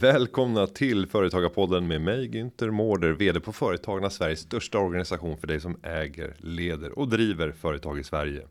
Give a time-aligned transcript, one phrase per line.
[0.00, 5.60] Välkomna till Företagarpodden med mig Günther Mårder, vd på Företagarna Sveriges största organisation för dig
[5.60, 8.42] som äger, leder och driver företag i Sverige.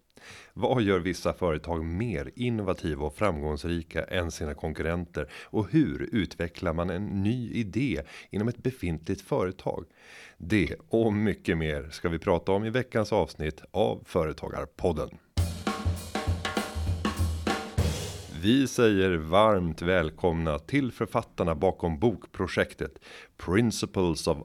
[0.54, 5.32] Vad gör vissa företag mer innovativa och framgångsrika än sina konkurrenter?
[5.44, 9.86] Och hur utvecklar man en ny idé inom ett befintligt företag?
[10.38, 15.10] Det och mycket mer ska vi prata om i veckans avsnitt av Företagarpodden.
[18.42, 23.00] Vi säger varmt välkomna till författarna bakom bokprojektet
[23.38, 24.38] Principles of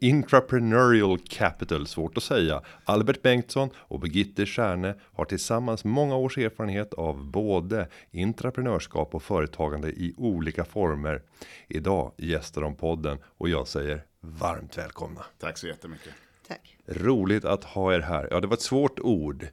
[0.00, 2.62] Intrapreneurial Capital, svårt att säga.
[2.84, 9.88] Albert Bengtsson och Birgitte Stjärne har tillsammans många års erfarenhet av både intraprenörskap och företagande
[9.88, 11.22] i olika former.
[11.68, 15.24] Idag gästar de podden och jag säger varmt välkomna.
[15.38, 16.12] Tack så jättemycket.
[16.48, 16.76] Tack.
[16.86, 18.28] Roligt att ha er här.
[18.30, 19.46] Ja, det var ett svårt ord.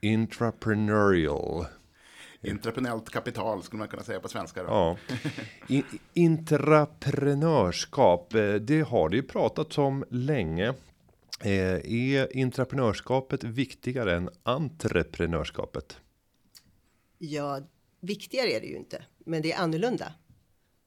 [0.00, 1.66] Intrapreneurial.
[2.42, 4.62] Entreprenöriellt kapital skulle man kunna säga på svenska.
[4.62, 4.68] Då.
[4.68, 4.98] Ja.
[5.68, 5.84] In,
[6.14, 10.74] intraprenörskap, eh, det har det ju pratats om länge.
[11.40, 15.96] Eh, är intraprenörskapet viktigare än entreprenörskapet?
[17.18, 17.60] Ja,
[18.00, 20.12] viktigare är det ju inte, men det är annorlunda.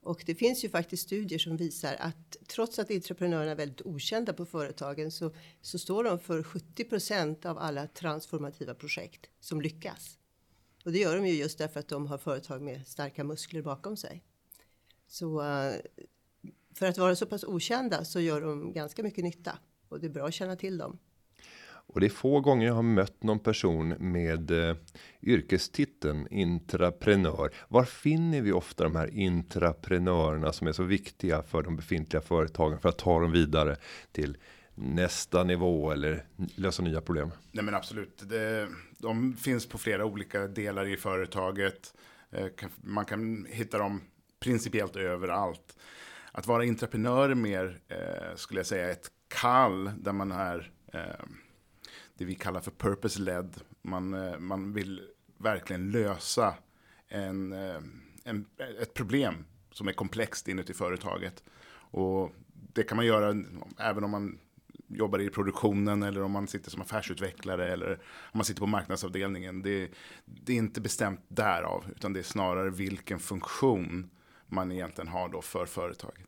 [0.04, 4.34] Och det finns ju faktiskt studier som visar att trots att entreprenörerna är väldigt okända
[4.34, 10.18] på företagen så, så står de för 70% av alla transformativa projekt som lyckas.
[10.84, 13.98] Och det gör de ju just därför att de har företag med starka muskler bakom
[13.98, 14.24] sig.
[15.08, 15.74] Så eh,
[16.76, 19.58] för att vara så pass okända så gör de ganska mycket nytta
[19.90, 21.00] och det är bra att känna till dem.
[21.86, 24.76] Och det är få gånger jag har mött någon person med eh,
[25.22, 27.54] yrkestiteln intraprenör.
[27.68, 32.80] Var finner vi ofta de här intraprenörerna som är så viktiga för de befintliga företagen
[32.80, 33.78] för att ta dem vidare
[34.12, 34.38] till
[34.76, 37.32] nästa nivå eller lösa nya problem?
[37.52, 38.24] Nej men absolut.
[38.30, 41.94] Det, de finns på flera olika delar i företaget.
[42.32, 42.48] Eh,
[42.82, 44.02] man kan hitta dem
[44.40, 45.78] principiellt överallt.
[46.32, 51.26] Att vara entreprenör är mer, eh, skulle jag säga, ett kall där man är eh,
[52.18, 53.62] det vi kallar för purpose-led.
[53.82, 55.02] Man, man vill
[55.38, 56.56] verkligen lösa
[57.08, 57.54] en,
[58.24, 58.46] en,
[58.82, 61.44] ett problem som är komplext inuti företaget.
[61.76, 62.32] Och
[62.74, 63.44] det kan man göra
[63.78, 64.40] även om man
[64.96, 69.62] jobbar i produktionen eller om man sitter som affärsutvecklare eller om man sitter på marknadsavdelningen.
[69.62, 69.92] Det,
[70.26, 74.10] det är inte bestämt därav, utan det är snarare vilken funktion
[74.48, 76.28] man egentligen har då för företaget.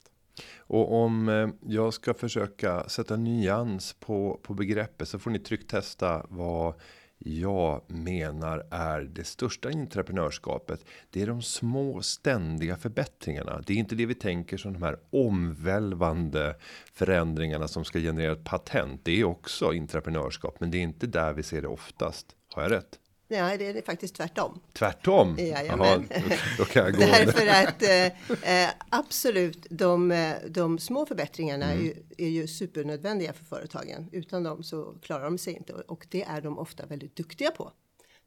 [0.57, 6.25] Och om eh, jag ska försöka sätta nyans på, på begreppet så får ni trycktesta
[6.29, 6.73] vad
[7.17, 10.85] jag menar är det största entreprenörskapet.
[11.09, 13.61] Det är de små ständiga förbättringarna.
[13.65, 16.55] Det är inte det vi tänker som de här omvälvande
[16.93, 19.01] förändringarna som ska generera ett patent.
[19.03, 22.35] Det är också entreprenörskap, men det är inte där vi ser det oftast.
[22.53, 22.99] Har jag rätt?
[23.27, 24.59] Nej, det är faktiskt tvärtom.
[24.73, 25.35] Tvärtom?
[25.39, 26.07] Jajamän.
[26.15, 31.65] Aha, då kan jag gå Därför att eh, eh, absolut, de, eh, de små förbättringarna
[31.65, 31.79] mm.
[31.79, 34.09] är, ju, är, ju, supernödvändiga för företagen.
[34.11, 37.71] Utan dem så klarar de sig inte och det är de ofta väldigt duktiga på.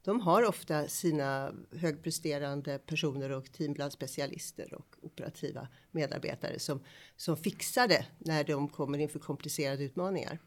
[0.04, 6.81] De har ofta sina högpresterande personer och team bland specialister och operativa medarbetare som,
[7.16, 10.38] som fixar det när de kommer inför komplicerade utmaningar.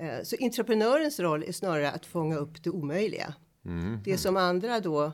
[0.00, 4.00] Eh, så entreprenörens roll är snarare att fånga upp det omöjliga Mm.
[4.04, 5.12] Det som andra då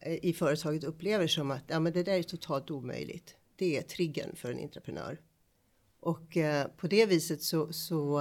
[0.00, 3.36] eh, i företaget upplever som att ja, men det där är totalt omöjligt.
[3.56, 5.20] Det är triggern för en entreprenör.
[6.00, 8.20] Och eh, på det viset så, så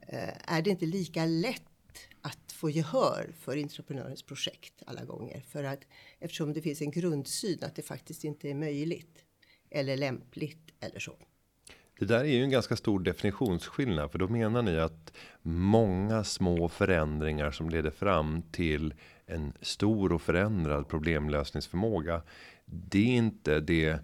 [0.00, 1.62] eh, är det inte lika lätt
[2.20, 5.40] att få gehör för entreprenörens projekt alla gånger.
[5.40, 5.80] För att
[6.18, 9.24] eftersom det finns en grundsyn att det faktiskt inte är möjligt
[9.70, 11.16] eller lämpligt eller så.
[12.02, 16.68] Det där är ju en ganska stor definitionsskillnad för då menar ni att många små
[16.68, 18.94] förändringar som leder fram till
[19.26, 22.22] en stor och förändrad problemlösningsförmåga.
[22.64, 23.98] Det är inte det.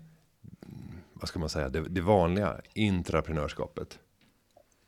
[1.12, 1.68] Vad ska man säga?
[1.68, 3.98] Det, det vanliga intraprenörskapet.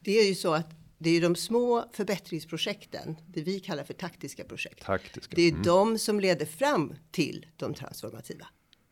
[0.01, 4.45] Det är ju så att det är de små förbättringsprojekten, det vi kallar för taktiska
[4.45, 4.85] projekt.
[4.85, 5.37] Taktiska.
[5.37, 5.63] Det är mm.
[5.63, 8.47] de som leder fram till de transformativa.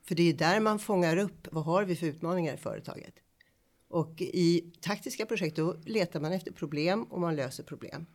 [0.04, 3.14] För det är där man fångar upp vad har vi för utmaningar i företaget.
[3.88, 8.06] Och i taktiska projekt då letar man efter problem och man löser problem.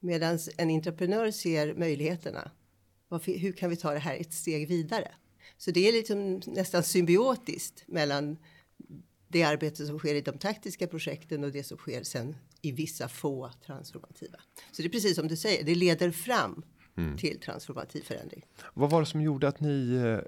[0.00, 2.50] Medan en entreprenör ser möjligheterna.
[3.08, 5.12] Varför, hur kan vi ta det här ett steg vidare?
[5.58, 8.36] Så det är liksom nästan symbiotiskt mellan
[9.28, 13.08] det arbete som sker i de taktiska projekten och det som sker sen i vissa
[13.08, 14.38] få transformativa.
[14.72, 16.62] Så det är precis som du säger, det leder fram
[16.96, 17.16] mm.
[17.16, 18.44] till transformativ förändring.
[18.74, 20.18] Vad var det som gjorde att ni eh,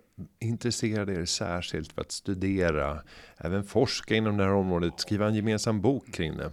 [0.48, 3.02] intresserade er särskilt för att studera,
[3.36, 6.52] även forska inom det här området, skriva en gemensam bok kring det?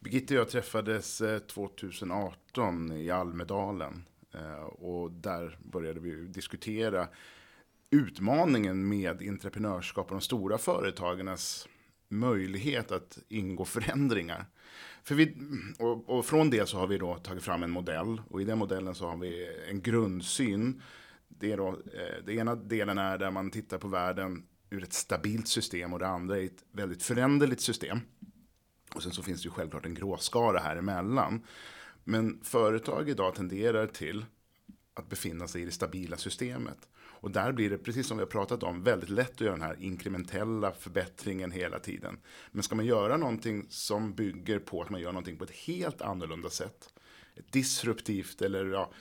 [0.00, 4.04] Birgitta och jag träffades 2018 eh, i Almedalen
[4.34, 7.08] eh, och där började vi diskutera
[7.90, 11.68] utmaningen med entreprenörskap och de stora företagens
[12.08, 14.46] möjlighet att ingå förändringar.
[15.04, 15.36] För vi,
[15.78, 18.58] och, och, från det så har vi då tagit fram en modell och i den
[18.58, 20.82] modellen så har vi en grundsyn.
[21.28, 24.92] Det, är då, eh, det ena delen är där man tittar på världen ur ett
[24.92, 28.00] stabilt system och det andra är ett väldigt föränderligt system.
[28.94, 31.46] Och sen så finns det ju självklart en gråskara här emellan.
[32.04, 34.24] Men företag idag tenderar till
[34.94, 36.88] att befinna sig i det stabila systemet.
[36.94, 39.62] Och där blir det, precis som vi har pratat om, väldigt lätt att göra den
[39.62, 42.18] här inkrementella förbättringen hela tiden.
[42.50, 46.02] Men ska man göra någonting som bygger på att man gör någonting på ett helt
[46.02, 46.88] annorlunda sätt,
[47.50, 48.92] disruptivt eller ja,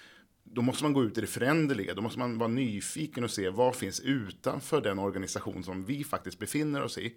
[0.44, 1.94] då måste man gå ut i det föränderliga.
[1.94, 6.40] Då måste man vara nyfiken och se vad finns utanför den organisation som vi faktiskt
[6.40, 7.16] befinner oss i.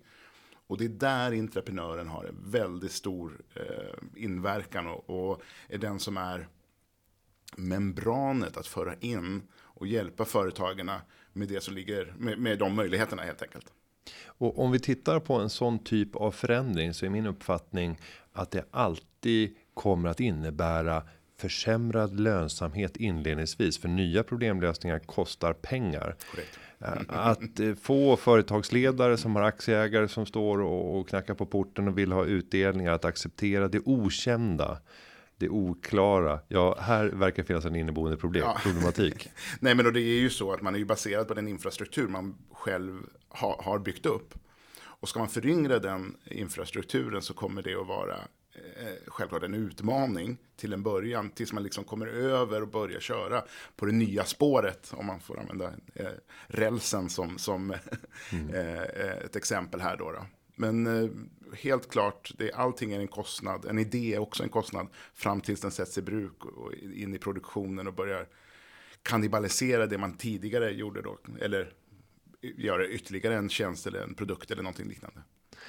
[0.66, 5.98] Och det är där entreprenören har en väldigt stor eh, inverkan och, och, är den
[5.98, 6.48] som är
[7.56, 10.90] membranet att föra in och hjälpa företagen
[11.32, 13.66] med det som ligger med, med de möjligheterna helt enkelt.
[14.24, 17.98] Och om vi tittar på en sån typ av förändring så är min uppfattning
[18.32, 21.02] att det alltid kommer att innebära
[21.36, 26.16] försämrad lönsamhet inledningsvis för nya problemlösningar kostar pengar.
[26.30, 26.58] Correct.
[26.78, 31.98] Eh, att eh, få företagsledare som har aktieägare som står och knackar på porten och
[31.98, 34.78] vill ha utdelningar att acceptera det okända
[35.38, 36.40] det oklara.
[36.48, 38.60] Ja, här verkar finnas en inneboende problem, ja.
[38.62, 39.28] problematik.
[39.60, 42.08] Nej, men då det är ju så att man är ju baserad på den infrastruktur
[42.08, 44.34] man själv ha, har byggt upp.
[45.04, 48.14] Och ska man föryngra den infrastrukturen så kommer det att vara
[48.54, 51.30] eh, självklart en utmaning till en början.
[51.30, 53.42] Tills man liksom kommer över och börjar köra
[53.76, 54.92] på det nya spåret.
[54.96, 56.06] Om man får använda eh,
[56.46, 57.74] rälsen som, som
[58.32, 58.54] mm.
[58.54, 58.82] eh,
[59.24, 60.12] ett exempel här då.
[60.12, 60.26] då.
[60.54, 61.10] Men eh,
[61.58, 63.64] helt klart, det, allting är en kostnad.
[63.64, 67.18] En idé är också en kostnad fram tills den sätts i bruk och in i
[67.18, 68.28] produktionen och börjar
[69.02, 71.18] kannibalisera det man tidigare gjorde då.
[71.40, 71.72] Eller
[72.40, 75.20] göra ytterligare en tjänst eller en produkt eller någonting liknande.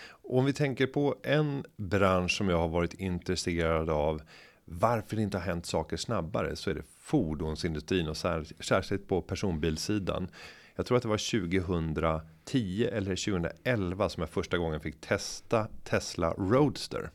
[0.08, 4.22] Om vi tänker på en bransch som jag har varit intresserad av
[4.66, 8.18] varför det inte har hänt saker snabbare så är det fordonsindustrin och
[8.60, 10.28] särskilt på personbilsidan.
[10.76, 16.32] Jag tror att det var 2010 eller 2011 som jag första gången fick testa Tesla
[16.32, 17.10] Roadster.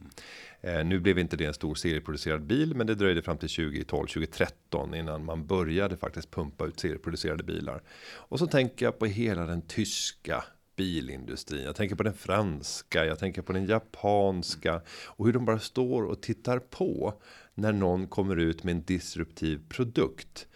[0.61, 4.07] Eh, nu blev inte det en stor serieproducerad bil, men det dröjde fram till 2012,
[4.07, 7.83] 2013 innan man började faktiskt pumpa ut serieproducerade bilar.
[8.15, 10.45] Och så tänker jag på hela den tyska
[10.77, 11.63] bilindustrin.
[11.65, 16.03] Jag tänker på den franska, jag tänker på den japanska och hur de bara står
[16.03, 17.15] och tittar på
[17.55, 20.47] när någon kommer ut med en disruptiv produkt.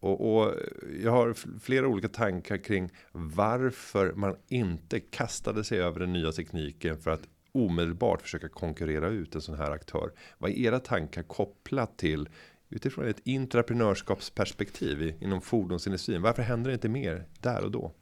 [0.00, 0.54] Och, och,
[1.02, 6.98] jag har flera olika tankar kring varför man inte kastade sig över den nya tekniken
[6.98, 10.12] för att omedelbart försöka konkurrera ut en sån här aktör.
[10.38, 12.28] Vad är era tankar kopplat till
[12.68, 16.22] utifrån ett intraprenörskapsperspektiv inom fordonsindustrin?
[16.22, 17.94] Varför händer det inte mer där och då?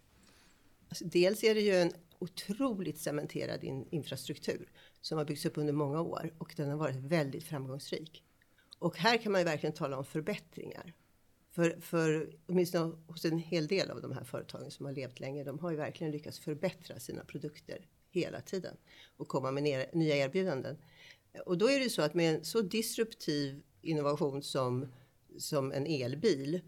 [0.88, 4.68] Alltså, dels är det ju en otroligt cementerad in infrastruktur
[5.00, 8.22] som har byggts upp under många år och den har varit väldigt framgångsrik.
[8.78, 10.94] Och här kan man ju verkligen tala om förbättringar.
[11.56, 15.44] För, för åtminstone hos en hel del av de här företagen som har levt länge,
[15.44, 18.76] de har ju verkligen lyckats förbättra sina produkter hela tiden
[19.16, 20.76] och komma med ner, nya erbjudanden.
[21.46, 24.86] Och då är det så att med en så disruptiv innovation som,
[25.38, 26.60] som en elbil,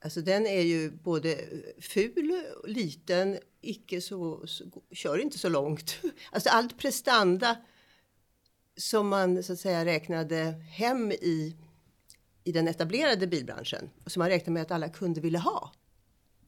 [0.00, 1.38] alltså den är ju både
[1.80, 5.98] ful, liten, icke så, så kör inte så långt.
[6.32, 7.56] Alltså allt prestanda
[8.76, 11.56] som man så att säga räknade hem i
[12.44, 15.72] i den etablerade bilbranschen och som man räknade med att alla kunder ville ha.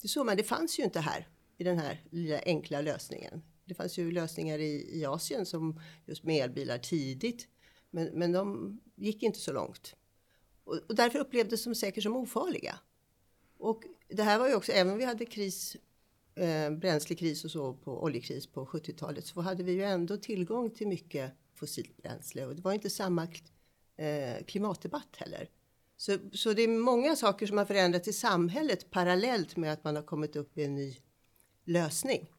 [0.02, 1.28] Det såg man, det fanns ju inte här
[1.59, 3.42] i den här lilla enkla lösningen.
[3.64, 7.49] Det fanns ju lösningar i, i Asien som just med elbilar tidigt,
[7.90, 9.94] men, men de gick inte så långt.
[10.64, 12.78] Och, och därför upplevdes de säkert som ofarliga.
[13.59, 15.76] Och det här var ju också, även om vi hade kris,
[16.35, 20.88] eh, bränslekris och så på oljekris på 70-talet, så hade vi ju ändå tillgång till
[20.88, 23.28] mycket fossilt bränsle och det var inte samma
[23.97, 25.49] eh, klimatdebatt heller.
[26.00, 29.97] Så, så det är många saker som har förändrats i samhället parallellt med att man
[29.97, 30.97] har kommit upp i en ny
[31.64, 32.30] lösning.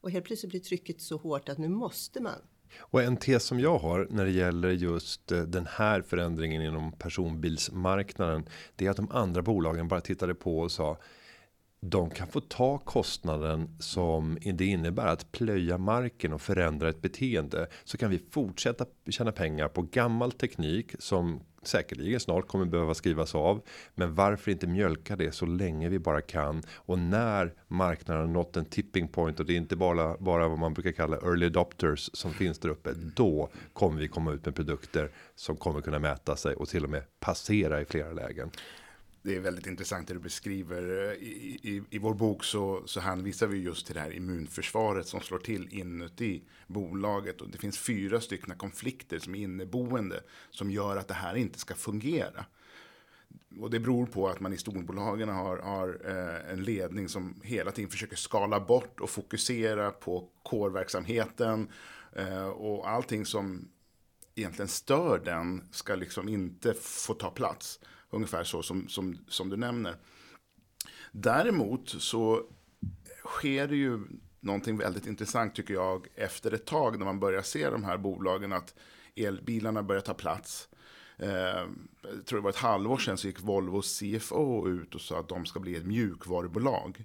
[0.00, 2.40] Och helt plötsligt blir trycket så hårt att nu måste man.
[2.78, 6.92] Och en tes som jag har när det gäller just eh, den här förändringen inom
[6.92, 8.48] personbilsmarknaden.
[8.76, 10.98] Det är att de andra bolagen bara tittade på och sa
[11.80, 17.68] de kan få ta kostnaden som det innebär att plöja marken och förändra ett beteende.
[17.84, 23.34] Så kan vi fortsätta tjäna pengar på gammal teknik som säkerligen snart kommer behöva skrivas
[23.34, 23.62] av.
[23.94, 28.64] Men varför inte mjölka det så länge vi bara kan och när marknaden nått en
[28.64, 32.32] tipping point och det är inte bara bara vad man brukar kalla early adopters som
[32.32, 32.92] finns där uppe.
[32.92, 36.90] Då kommer vi komma ut med produkter som kommer kunna mäta sig och till och
[36.90, 38.50] med passera i flera lägen
[39.22, 40.82] det är väldigt intressant det du beskriver.
[40.82, 45.06] Eh, I, i, I vår bok så, så hänvisar vi just till det här immunförsvaret
[45.06, 47.40] som slår till inuti bolaget.
[47.40, 50.20] Och det finns fyra stycken konflikter som är inneboende
[50.50, 52.44] som gör att det här inte ska fungera.
[53.60, 57.70] Och det beror på att man i storbolagen har, har eh, en ledning som hela
[57.70, 61.68] tiden försöker skala bort och fokusera på kårverksamheten.
[62.12, 63.68] Eh, och allting som
[64.34, 67.80] egentligen stör den ska liksom inte få ta plats.
[68.10, 69.96] Ungefär så som, som, som du nämner.
[71.12, 72.42] Däremot så
[73.24, 74.00] sker det ju
[74.40, 78.52] någonting väldigt intressant tycker jag efter ett tag när man börjar se de här bolagen
[78.52, 78.74] att
[79.16, 80.68] elbilarna börjar ta plats.
[81.16, 81.28] Eh,
[82.02, 85.28] jag tror det var ett halvår sedan så gick Volvos CFO ut och sa att
[85.28, 87.04] de ska bli ett mjukvarubolag.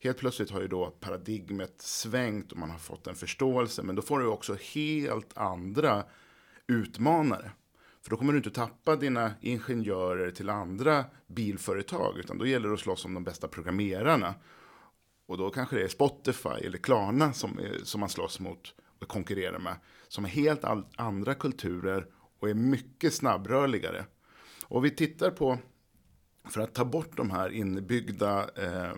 [0.00, 3.82] Helt plötsligt har ju då paradigmet svängt och man har fått en förståelse.
[3.82, 6.04] Men då får du också helt andra
[6.66, 7.50] utmanare.
[8.06, 12.74] För då kommer du inte tappa dina ingenjörer till andra bilföretag, utan då gäller det
[12.74, 14.34] att slåss om de bästa programmerarna.
[15.26, 19.08] Och då kanske det är Spotify eller Klarna som, eh, som man slåss mot och
[19.08, 19.76] konkurrerar med.
[20.08, 20.64] Som är helt
[20.96, 22.06] andra kulturer
[22.40, 24.04] och är mycket snabbrörligare.
[24.64, 25.58] Och vi tittar på,
[26.48, 28.94] för att ta bort de här inbyggda eh,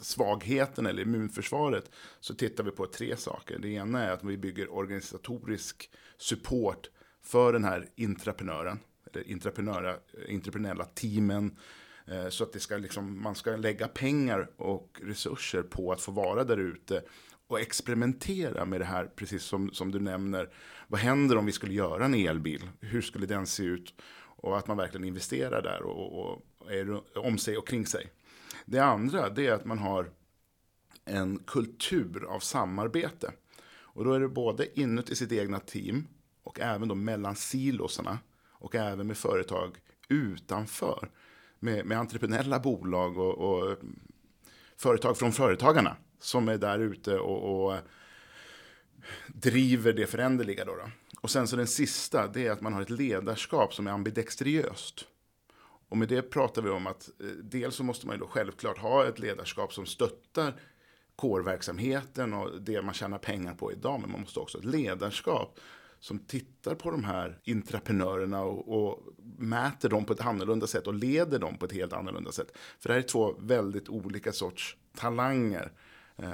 [0.00, 1.90] svagheten eller immunförsvaret
[2.20, 3.58] så tittar vi på tre saker.
[3.58, 6.88] Det ena är att vi bygger organisatorisk support
[7.24, 8.78] för den här intraprenören,
[9.12, 9.96] eller intraprenöra,
[10.28, 11.56] intraprenella teamen.
[12.06, 16.12] Eh, så att det ska liksom, man ska lägga pengar och resurser på att få
[16.12, 17.02] vara där ute
[17.46, 20.50] och experimentera med det här, precis som, som du nämner.
[20.88, 22.70] Vad händer om vi skulle göra en elbil?
[22.80, 23.94] Hur skulle den se ut?
[24.36, 28.10] Och att man verkligen investerar där och, och, och är om sig och kring sig.
[28.64, 30.10] Det andra det är att man har
[31.04, 33.32] en kultur av samarbete.
[33.66, 36.06] Och då är det både inuti sitt egna team
[36.44, 38.18] och även då mellan silosarna
[38.50, 41.10] och även med företag utanför.
[41.58, 43.78] Med, med entreprenöriella bolag och, och,
[44.76, 47.78] företag från företagarna som är där ute och, och
[49.26, 50.64] driver det föränderliga.
[50.64, 53.86] Då, då Och sen så den sista, det är att man har ett ledarskap som
[53.86, 55.06] är ambidextriöst.
[55.88, 58.78] Och med det pratar vi om att eh, dels så måste man ju då självklart
[58.78, 60.60] ha ett ledarskap som stöttar
[61.16, 64.00] kårverksamheten och det man tjänar pengar på idag.
[64.00, 65.60] Men man måste också ha ett ledarskap
[66.04, 69.02] som tittar på de här intraprenörerna och, och,
[69.38, 72.56] mäter dem på ett annorlunda sätt och leder dem på ett helt annorlunda sätt.
[72.80, 75.72] För det här är två väldigt olika sorts talanger.
[76.16, 76.28] Eh,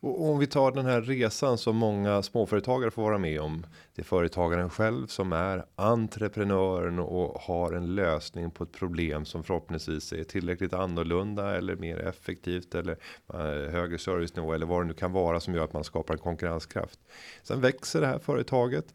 [0.00, 3.66] och om vi tar den här resan som många småföretagare får vara med om.
[3.94, 9.44] Det är företagaren själv som är entreprenören och har en lösning på ett problem som
[9.44, 12.98] förhoppningsvis är tillräckligt annorlunda eller mer effektivt eller
[13.34, 16.20] eh, högre servicenivå eller vad det nu kan vara som gör att man skapar en
[16.20, 17.00] konkurrenskraft.
[17.42, 18.86] Sen växer det här företaget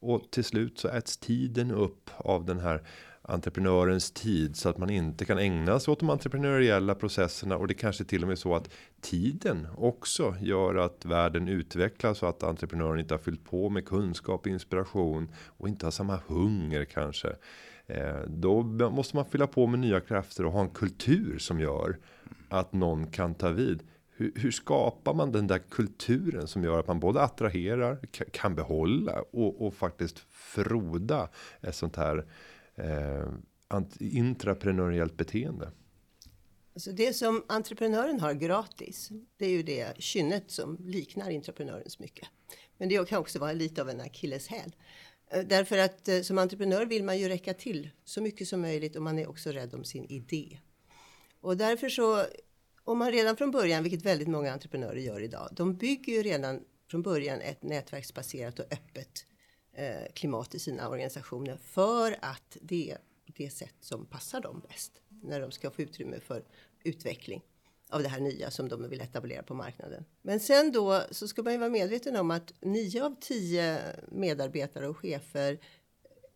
[0.00, 2.82] och till slut så äts tiden upp av den här
[3.30, 7.74] entreprenörens tid så att man inte kan ägna sig åt de entreprenöriella processerna och det
[7.74, 8.70] kanske till och med så att
[9.00, 14.46] tiden också gör att världen utvecklas och att entreprenören inte har fyllt på med kunskap,
[14.46, 17.28] inspiration och inte har samma hunger kanske.
[17.86, 21.98] Eh, då måste man fylla på med nya krafter och ha en kultur som gör
[22.48, 23.82] att någon kan ta vid.
[24.16, 27.98] Hur, hur, skapar man den där kulturen som gör att man både attraherar,
[28.32, 31.28] kan behålla och, och faktiskt froda
[31.60, 32.24] ett sånt här
[32.80, 33.28] eh,
[33.98, 35.72] intraprenöriellt beteende.
[36.74, 42.28] Alltså det som entreprenören har gratis, det är ju det kynnet som liknar entreprenörens mycket.
[42.78, 44.76] Men det kan också vara lite av en akilleshäl.
[45.30, 48.96] Eh, därför att eh, som entreprenör vill man ju räcka till så mycket som möjligt
[48.96, 50.58] och man är också rädd om sin idé.
[51.40, 52.24] Och därför så,
[52.84, 56.60] om man redan från början, vilket väldigt många entreprenörer gör idag, de bygger ju redan
[56.90, 59.26] från början ett nätverksbaserat och öppet
[59.80, 64.92] Eh, klimat i sina organisationer för att det är det sätt som passar dem bäst
[65.08, 66.44] när de ska få utrymme för
[66.84, 67.42] utveckling
[67.88, 70.04] av det här nya som de vill etablera på marknaden.
[70.22, 74.88] Men sen då så ska man ju vara medveten om att nio av tio medarbetare
[74.88, 75.60] och chefer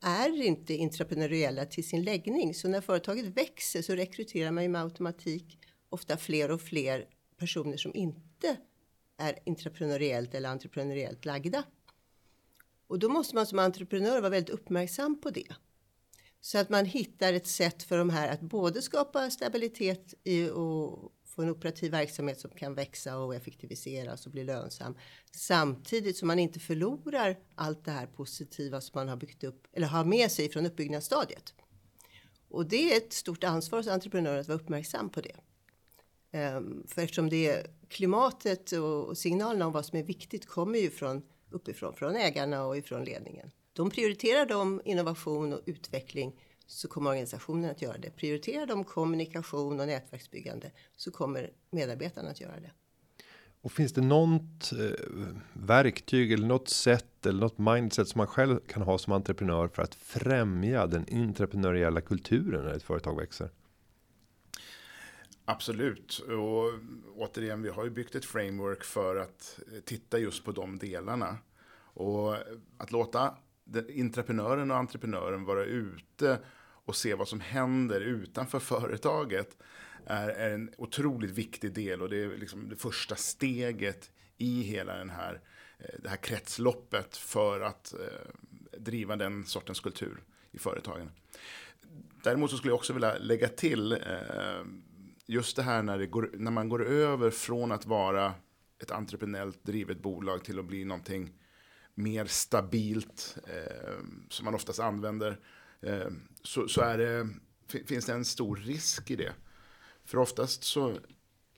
[0.00, 2.54] är inte intraprenöriella till sin läggning.
[2.54, 5.58] Så när företaget växer så rekryterar man ju med automatik
[5.88, 8.56] ofta fler och fler personer som inte
[9.18, 11.64] är intraprenöriellt eller entreprenöriellt lagda.
[12.94, 15.54] Och då måste man som entreprenör vara väldigt uppmärksam på det.
[16.40, 21.12] Så att man hittar ett sätt för de här att både skapa stabilitet i och
[21.26, 24.96] få en operativ verksamhet som kan växa och effektiviseras och bli lönsam.
[25.32, 29.86] Samtidigt som man inte förlorar allt det här positiva som man har byggt upp eller
[29.86, 31.54] har med sig från uppbyggnadsstadiet.
[32.48, 35.36] Och det är ett stort ansvar hos entreprenörer att vara uppmärksam på det.
[36.30, 40.90] Ehm, för eftersom det är klimatet och signalerna om vad som är viktigt kommer ju
[40.90, 41.22] från
[41.54, 43.50] uppifrån, från ägarna och ifrån ledningen.
[43.72, 48.10] De prioriterar de innovation och utveckling så kommer organisationen att göra det.
[48.10, 52.70] Prioriterar de kommunikation och nätverksbyggande så kommer medarbetarna att göra det.
[53.60, 55.06] Och finns det något eh,
[55.52, 59.82] verktyg eller något sätt eller något mindset som man själv kan ha som entreprenör för
[59.82, 63.50] att främja den entreprenöriella kulturen när ett företag växer?
[65.44, 66.18] Absolut.
[66.18, 66.72] Och
[67.16, 71.38] återigen, vi har ju byggt ett framework för att eh, titta just på de delarna.
[71.94, 72.36] Och
[72.78, 73.36] att låta
[73.96, 76.38] entreprenören och entreprenören vara ute
[76.84, 79.56] och se vad som händer utanför företaget
[80.06, 84.96] är, är en otroligt viktig del och det är liksom det första steget i hela
[84.96, 85.40] den här,
[85.78, 91.10] eh, det här kretsloppet för att eh, driva den sortens kultur i företagen.
[92.22, 94.64] Däremot så skulle jag också vilja lägga till eh,
[95.26, 98.34] just det här när, det går, när man går över från att vara
[98.82, 101.32] ett entreprenellt drivet bolag till att bli någonting
[101.94, 103.94] mer stabilt eh,
[104.28, 105.38] som man oftast använder
[105.80, 106.08] eh,
[106.42, 107.28] så, så är det,
[107.86, 109.32] finns det en stor risk i det.
[110.04, 110.96] För oftast så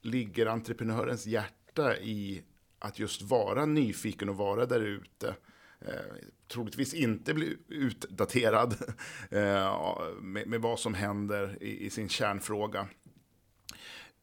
[0.02, 2.42] ligger entreprenörens hjärta i
[2.78, 5.34] att just vara nyfiken och vara där ute.
[5.80, 6.16] Eh,
[6.48, 8.74] troligtvis inte bli utdaterad
[9.30, 12.88] eh, med, med, vad som händer i, i, sin kärnfråga.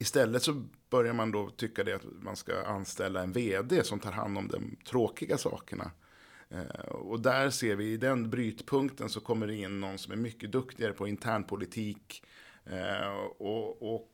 [0.03, 4.11] Istället så börjar man då tycka det att man ska anställa en vd som tar
[4.11, 5.91] hand om de tråkiga sakerna.
[6.49, 10.17] Eh, och där ser vi i den brytpunkten så kommer det in någon som är
[10.17, 12.23] mycket duktigare på internpolitik
[12.65, 14.09] eh, och, och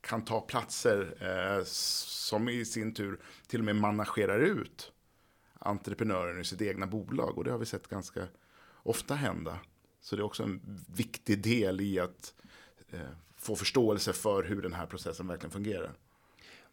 [0.00, 4.92] kan ta platser eh, som i sin tur till och med managerar ut
[5.58, 7.38] entreprenören i sitt egna bolag.
[7.38, 8.28] Och det har vi sett ganska
[8.82, 9.58] ofta hända.
[10.00, 10.60] Så det är också en
[10.96, 12.34] viktig del i att
[13.40, 15.92] få förståelse för hur den här processen verkligen fungerar.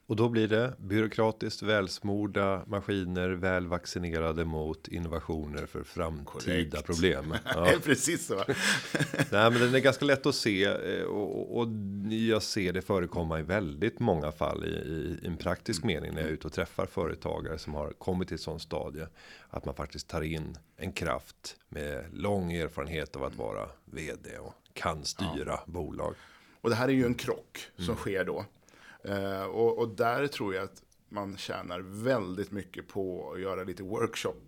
[0.07, 6.85] Och då blir det byråkratiskt välsmorda maskiner välvaccinerade mot innovationer för framtida Korrekt.
[6.85, 7.35] problem.
[7.45, 7.71] Ja.
[7.83, 8.35] Precis så.
[9.31, 11.67] Nej, men den är ganska lätt att se eh, och, och
[12.09, 15.95] jag ser det förekomma i väldigt många fall i, i en praktisk mm.
[15.95, 19.07] mening när jag är ute och träffar företagare som har kommit till ett sånt stadie
[19.49, 24.53] att man faktiskt tar in en kraft med lång erfarenhet av att vara vd och
[24.73, 25.63] kan styra ja.
[25.65, 26.15] bolag.
[26.67, 27.95] Och det här är ju en krock som mm.
[27.95, 28.45] sker då.
[29.03, 33.83] Eh, och, och, där tror jag att man tjänar väldigt mycket på att göra lite
[33.83, 34.41] workshop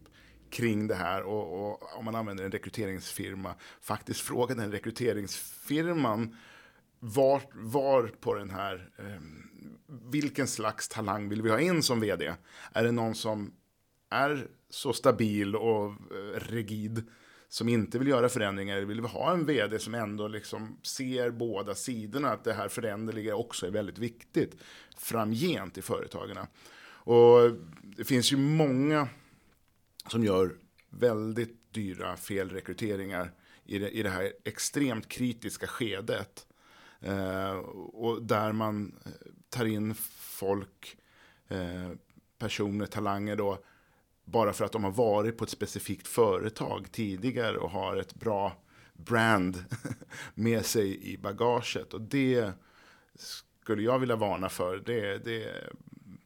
[0.50, 1.24] kring det här.
[1.24, 6.36] Och, och om man använder en rekryteringsfirma, faktiskt fråga den rekryteringsfirman
[7.00, 9.22] var, var på den här, eh,
[10.12, 12.34] vilken slags talang vill vi ha in som vd?
[12.74, 13.54] Är det någon som
[14.10, 17.04] är så stabil och eh, rigid
[17.50, 21.32] som inte vill göra förändringar, eller vill vi ha en vd som ändå liksom ser
[21.32, 24.56] båda sidorna, att det här föränderliga också är väldigt viktigt
[24.98, 26.38] framgent i företagen.
[27.02, 29.08] Och det finns ju många
[30.08, 30.56] som gör
[30.90, 33.32] väldigt dyra felrekryteringar
[33.66, 36.48] i det, i det här extremt kritiska skedet.
[37.02, 37.54] Eh,
[37.94, 39.12] och där man eh,
[39.50, 40.98] tar in folk,
[41.48, 41.92] eh,
[42.38, 43.64] personer, talanger då,
[44.32, 48.54] bara för att de har varit på ett specifikt företag tidigare och har ett bra
[48.94, 49.66] brand
[50.34, 51.94] med sig i bagaget.
[51.94, 52.52] Och det
[53.16, 54.78] skulle jag vilja varna för.
[54.78, 55.70] Det, det,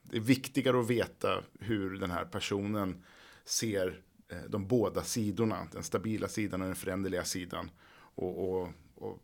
[0.03, 3.03] det är viktigare att veta hur den här personen
[3.45, 5.67] ser eh, de båda sidorna.
[5.71, 7.71] Den stabila sidan och den föränderliga sidan.
[7.95, 9.19] Och, och, och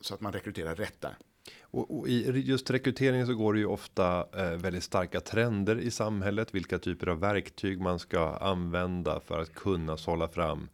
[0.00, 1.16] så att man rekryterar rätt där.
[1.62, 5.90] Och, och, i just rekryteringen så går det ju ofta eh, väldigt starka trender i
[5.90, 6.54] samhället.
[6.54, 10.68] Vilka typer av verktyg man ska använda för att kunna sålla fram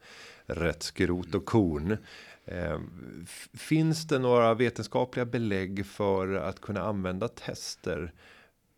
[0.47, 1.97] rätt skrot och korn.
[2.45, 2.81] Eh,
[3.55, 8.13] finns det några vetenskapliga belägg för att kunna använda tester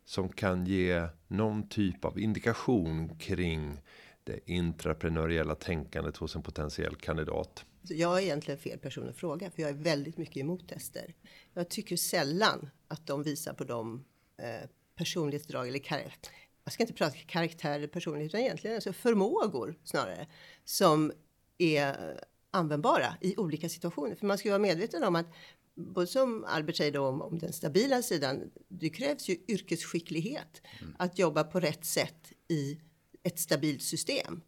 [0.05, 3.81] som kan ge någon typ av indikation kring
[4.23, 7.65] det intraprenöriella tänkandet hos en potentiell kandidat?
[7.89, 11.15] Jag är egentligen fel person att fråga, för jag är väldigt mycket emot tester.
[11.53, 14.05] Jag tycker sällan att de visar på de
[14.37, 16.33] eh, personlighetsdrag eller karaktär.
[16.63, 20.27] Jag ska inte prata karaktär eller personlighet, utan egentligen alltså förmågor snarare
[20.65, 21.11] som
[21.57, 22.19] är
[22.51, 24.15] användbara i olika situationer.
[24.15, 25.27] För man ska vara medveten om att
[25.75, 30.95] både som Albert säger då om, om den stabila sidan, det krävs ju yrkesskicklighet mm.
[30.99, 32.79] att jobba på rätt sätt i
[33.23, 34.41] ett stabilt system.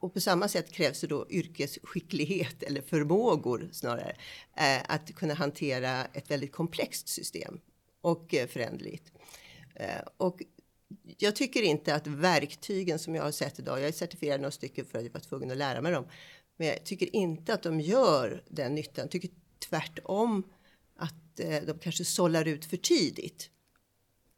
[0.00, 4.16] Och på samma sätt krävs det då yrkesskicklighet eller förmågor snarare
[4.56, 7.60] eh, att kunna hantera ett väldigt komplext system
[8.00, 9.12] och eh, föränderligt.
[9.74, 10.42] Eh, och
[11.18, 14.84] jag tycker inte att verktygen som jag har sett idag, jag är certifierad några stycken
[14.84, 16.06] för att jag var tvungen att lära mig dem,
[16.56, 19.02] men jag tycker inte att de gör den nyttan.
[19.02, 19.30] Jag tycker
[19.68, 20.42] tvärtom
[20.96, 23.50] att eh, de kanske sållar ut för tidigt.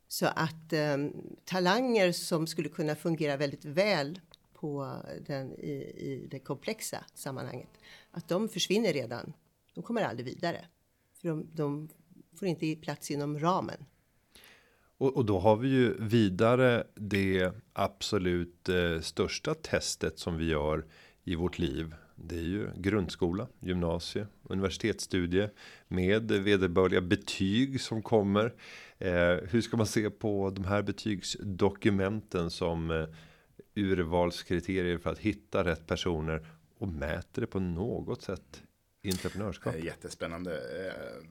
[0.08, 0.96] Så att eh,
[1.44, 4.20] talanger som skulle kunna fungera väldigt väl
[4.60, 7.68] på den i, i det komplexa sammanhanget.
[8.10, 9.32] Att de försvinner redan.
[9.74, 10.64] De kommer aldrig vidare.
[11.20, 11.88] För de, de
[12.38, 13.84] får inte plats inom ramen.
[14.98, 20.84] Och, och, då har vi ju vidare det absolut eh, största testet som vi gör
[21.24, 21.94] i vårt liv.
[22.14, 25.50] Det är ju grundskola, gymnasie, universitetsstudie
[25.88, 28.54] med vederbörliga betyg som kommer.
[28.98, 33.06] Eh, hur ska man se på de här betygsdokumenten som eh,
[33.74, 36.46] urvalskriterier för att hitta rätt personer
[36.78, 38.62] och mäter det på något sätt
[39.04, 39.74] entreprenörskap?
[39.84, 40.86] Jättespännande.
[40.86, 41.26] Eh,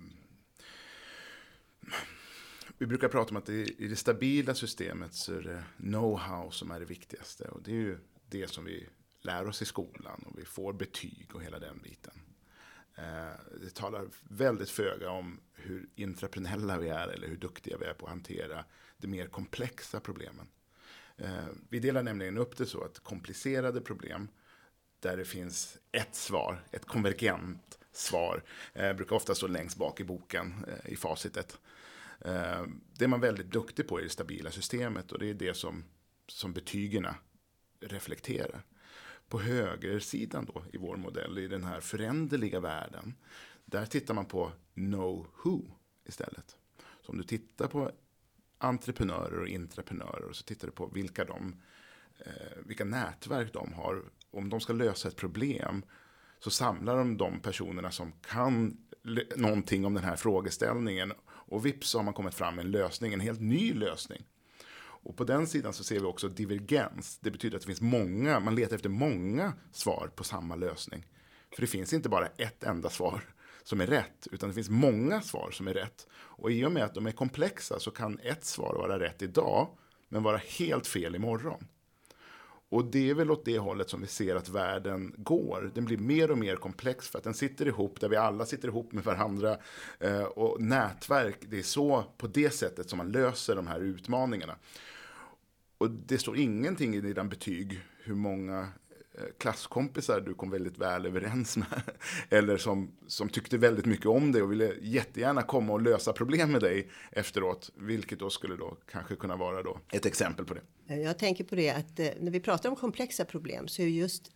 [2.78, 6.80] vi brukar prata om att i det stabila systemet så är det know-how som är
[6.80, 7.43] det viktigaste.
[7.43, 7.97] Och det är ju
[8.30, 8.88] det som vi
[9.21, 12.13] lär oss i skolan och vi får betyg och hela den biten.
[12.95, 17.93] Eh, det talar väldigt föga om hur intraprenella vi är eller hur duktiga vi är
[17.93, 18.65] på att hantera
[18.97, 20.47] de mer komplexa problemen.
[21.21, 24.27] Eh, vi delar nämligen upp det så att komplicerade problem
[24.99, 30.03] där det finns ett svar, ett konvergent svar, eh, brukar ofta stå längst bak i
[30.03, 31.60] boken eh, i facitet.
[32.97, 35.84] Det är man väldigt duktig på i det stabila systemet och det är det som,
[36.27, 37.08] som betygen
[37.79, 38.63] reflekterar
[39.29, 43.15] på högersidan då i vår modell, i den här föränderliga världen,
[43.65, 45.62] där tittar man på know who
[46.05, 46.58] istället.
[47.01, 47.91] Så om du tittar på
[48.60, 51.62] entreprenörer och intraprenörer och så tittar du på vilka, de,
[52.19, 54.04] eh, vilka nätverk de har.
[54.32, 55.86] Om de ska lösa ett problem
[56.39, 58.78] så samlar de de personerna som kan
[59.36, 61.13] någonting om den här frågeställningen.
[61.28, 64.24] Och vips så har man kommit fram med en lösning, en helt ny lösning.
[65.02, 67.19] Och på den sidan så ser vi också divergens.
[67.19, 71.06] Det betyder att det finns många, man letar efter många svar på samma lösning.
[71.56, 73.24] För det finns inte bara ett enda svar
[73.69, 76.08] som är rätt, utan det finns många svar som är rätt.
[76.12, 79.67] Och i och med att de är komplexa så kan ett svar vara rätt idag,
[80.08, 81.67] men vara helt fel imorgon.
[82.69, 85.71] Och det är väl åt det hållet som vi ser att världen går.
[85.75, 88.67] Den blir mer och mer komplex för att den sitter ihop där vi alla sitter
[88.67, 89.58] ihop med varandra.
[89.99, 94.55] Eh, och nätverk, det är så på det sättet som man löser de här utmaningarna.
[95.77, 98.67] Och det står ingenting i dina betyg hur många
[99.38, 101.82] klasskompisar du kom väldigt väl överens med.
[102.29, 106.51] Eller som, som tyckte väldigt mycket om dig och ville jättegärna komma och lösa problem
[106.51, 107.71] med dig efteråt.
[107.75, 110.95] Vilket då skulle då kanske kunna vara då ett exempel på det.
[110.95, 114.32] Jag tänker på det att eh, när vi pratar om komplexa problem så är just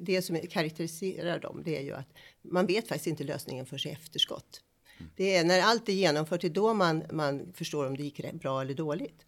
[0.00, 2.08] det som karaktäriserar dem, det är ju att
[2.42, 4.62] man vet faktiskt inte lösningen för sig efterskott.
[4.98, 5.12] Mm.
[5.16, 8.32] Det är när allt är genomfört, det är då man, man förstår om det gick
[8.32, 9.26] bra eller dåligt.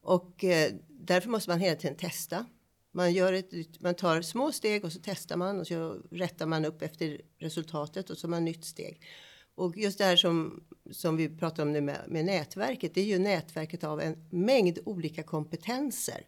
[0.00, 2.46] Och eh, därför måste man hela tiden testa.
[2.92, 6.64] Man, gör ett, man tar små steg och så testar man och så rättar man
[6.64, 9.00] upp efter resultatet och så har man nytt steg.
[9.54, 13.04] Och just det här som, som vi pratar om nu med, med nätverket, det är
[13.04, 16.26] ju nätverket av en mängd olika kompetenser.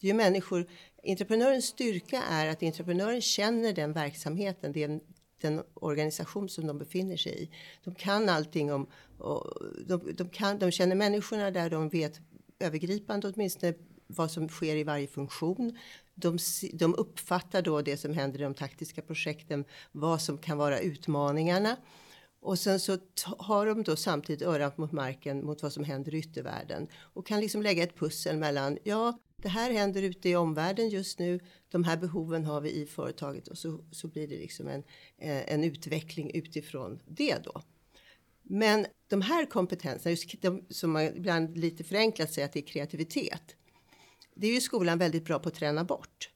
[0.00, 0.66] Det är ju människor,
[1.06, 5.00] entreprenörens styrka är att entreprenören känner den verksamheten, den,
[5.40, 7.50] den organisation som de befinner sig i.
[7.84, 8.86] De kan allting om,
[9.86, 12.20] de, de, kan, de känner människorna där, de vet
[12.58, 13.74] övergripande åtminstone
[14.06, 15.78] vad som sker i varje funktion.
[16.14, 16.38] De,
[16.72, 21.76] de uppfattar då det som händer i de taktiska projekten, vad som kan vara utmaningarna.
[22.40, 22.98] Och sen så
[23.38, 27.40] har de då samtidigt örat mot marken mot vad som händer i yttervärlden och kan
[27.40, 31.40] liksom lägga ett pussel mellan ja, det här händer ute i omvärlden just nu.
[31.68, 34.82] De här behoven har vi i företaget och så, så blir det liksom en,
[35.18, 37.62] eh, en utveckling utifrån det då.
[38.42, 42.66] Men de här kompetenserna, just de, som man ibland lite förenklat säger att det är
[42.66, 43.56] kreativitet.
[44.38, 46.30] Det är ju skolan väldigt bra på att träna bort.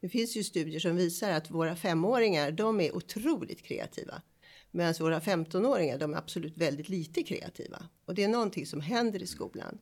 [0.00, 4.22] Det finns ju studier som visar att våra femåringar, de är otroligt kreativa.
[4.70, 7.88] Medan våra 15-åringar, de är absolut väldigt lite kreativa.
[8.04, 9.78] Och det är någonting som händer i skolan.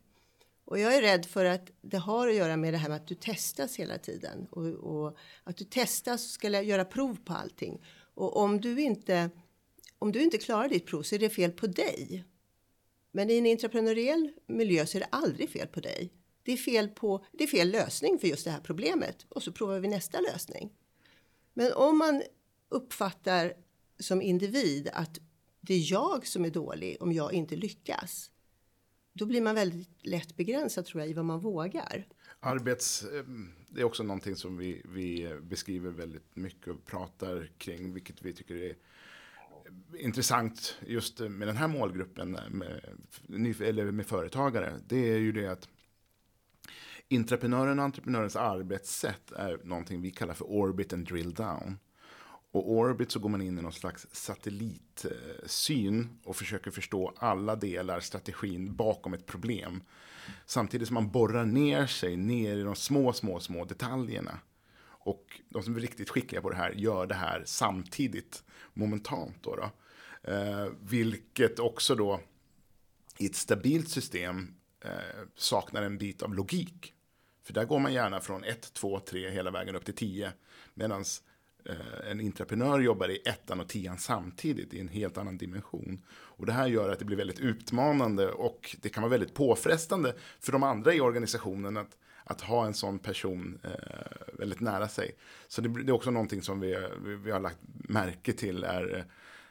[0.65, 3.07] Och jag är rädd för att det har att göra med det här med att
[3.07, 4.47] du testas hela tiden.
[4.51, 7.83] Och, och att du testas och ska göra prov på allting.
[8.15, 9.31] Och om du inte
[9.99, 12.25] om du inte klarar ditt prov så är det fel på dig.
[13.13, 16.13] Men i en entreprenöriell miljö så är det aldrig fel på dig.
[16.45, 19.53] Det är fel, på, det är fel lösning för just det här problemet och så
[19.53, 20.73] provar vi nästa lösning.
[21.55, 22.23] Men om man
[22.69, 23.53] uppfattar
[23.99, 25.19] som individ att
[25.61, 28.31] det är jag som är dålig om jag inte lyckas.
[29.13, 32.07] Då blir man väldigt lätt begränsad tror jag i vad man vågar.
[32.41, 33.25] Arbets, eh,
[33.69, 38.33] det är också någonting som vi, vi beskriver väldigt mycket och pratar kring, vilket vi
[38.33, 38.77] tycker är
[39.99, 45.69] intressant just med den här målgruppen, med, eller med företagare, det är ju det att
[47.09, 51.79] intraprenören och entreprenörens arbetssätt är någonting vi kallar för orbit and drill down.
[52.55, 58.01] Och Orbit så går man in i någon slags satellitsyn och försöker förstå alla delar,
[58.01, 59.83] strategin bakom ett problem.
[60.47, 64.39] Samtidigt som man borrar ner sig ner i de små, små, små detaljerna.
[64.87, 69.37] Och de som är riktigt skickliga på det här gör det här samtidigt, momentant.
[69.43, 69.71] Då, då.
[70.33, 72.21] Eh, vilket också då
[73.19, 74.91] i ett stabilt system eh,
[75.37, 76.94] saknar en bit av logik.
[77.45, 80.33] För där går man gärna från 1, 2, 3 hela vägen upp till 10.
[80.75, 81.05] Medan
[81.65, 86.03] eh, en entreprenör jobbar i ettan och tian samtidigt i en helt annan dimension.
[86.11, 90.15] Och det här gör att det blir väldigt utmanande och det kan vara väldigt påfrestande
[90.41, 93.71] för de andra i organisationen att, att ha en sån person eh,
[94.39, 95.17] väldigt nära sig.
[95.49, 99.07] Så det, det, är också någonting som vi, vi, vi har lagt märke till är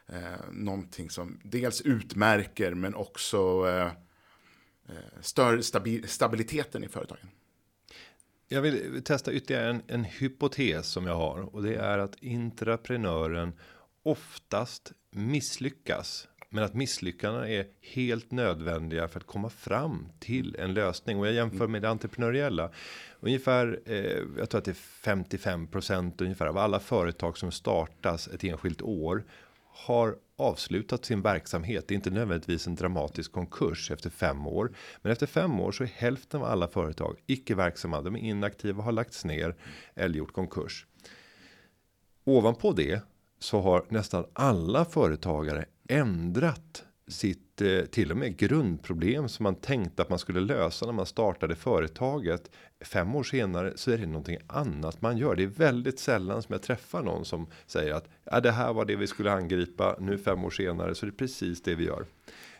[0.08, 3.86] eh, någonting som dels utmärker men också eh,
[4.90, 7.30] eh stör stabi stabiliteten i företagen.
[8.48, 11.56] Jag vill testa ytterligare en, en hypotes som jag har.
[11.56, 13.54] Och det är att intraprenören
[14.04, 16.28] oftast misslyckas.
[16.50, 21.20] Men att misslyckandena är helt nödvändiga för att komma fram till en lösning.
[21.20, 22.72] Och jag jämför med det entreprenöriella.
[23.20, 23.80] Ungefär.
[23.86, 25.68] Eh, jag tror att det är 55
[26.18, 29.24] ungefär av alla företag som startas ett enskilt år
[29.74, 31.88] har avslutat sin verksamhet.
[31.88, 35.84] Det är inte nödvändigtvis en dramatisk konkurs efter fem år, men efter fem år så
[35.84, 38.02] är hälften av alla företag icke verksamma.
[38.02, 39.56] De är inaktiva, har lagts ner
[39.96, 40.86] eller gjort konkurs.
[42.24, 43.02] Ovanpå det
[43.40, 50.02] så har nästan alla företagare ändrat sitt eh, till och med grundproblem som man tänkte
[50.02, 52.52] att man skulle lösa när man startade företaget.
[52.82, 55.36] Fem år senare så är det någonting annat man gör.
[55.36, 58.86] Det är väldigt sällan som jag träffar någon som säger att ja, det här var
[58.86, 59.98] det vi skulle angripa.
[60.00, 62.06] Nu fem år senare så är det precis det vi gör.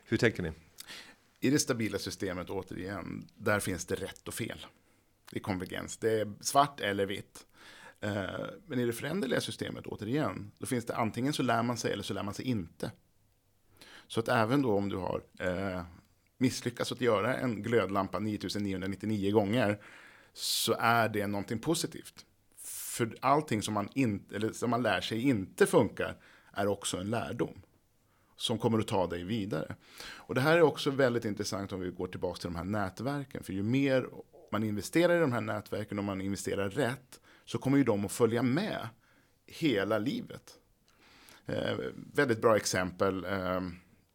[0.04, 0.52] Hur tänker ni?
[1.40, 4.66] I det stabila systemet återigen, där finns det rätt och fel.
[5.32, 7.46] Det är konvergens, det är svart eller vitt.
[8.02, 8.24] Eh,
[8.68, 12.04] men i det föränderliga systemet återigen, då finns det antingen så lär man sig eller
[12.04, 12.92] så lär man sig inte.
[14.14, 15.82] Så att även då om du har eh,
[16.38, 19.80] misslyckats att göra en glödlampa 9999 gånger
[20.34, 22.26] så är det någonting positivt.
[22.66, 26.18] För allting som man, in, eller som man lär sig inte funkar
[26.54, 27.62] är också en lärdom
[28.36, 29.76] som kommer att ta dig vidare.
[30.06, 33.44] Och det här är också väldigt intressant om vi går tillbaka till de här nätverken.
[33.44, 34.08] För ju mer
[34.52, 38.12] man investerar i de här nätverken och man investerar rätt så kommer ju de att
[38.12, 38.88] följa med
[39.46, 40.60] hela livet.
[41.46, 41.78] Eh,
[42.14, 43.26] väldigt bra exempel.
[43.26, 43.62] Eh,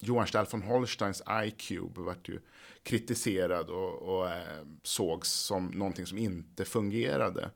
[0.01, 2.41] Johan Stahl von Holsteins iCube vart ju
[2.83, 7.51] kritiserad och, och eh, sågs som någonting som inte fungerade.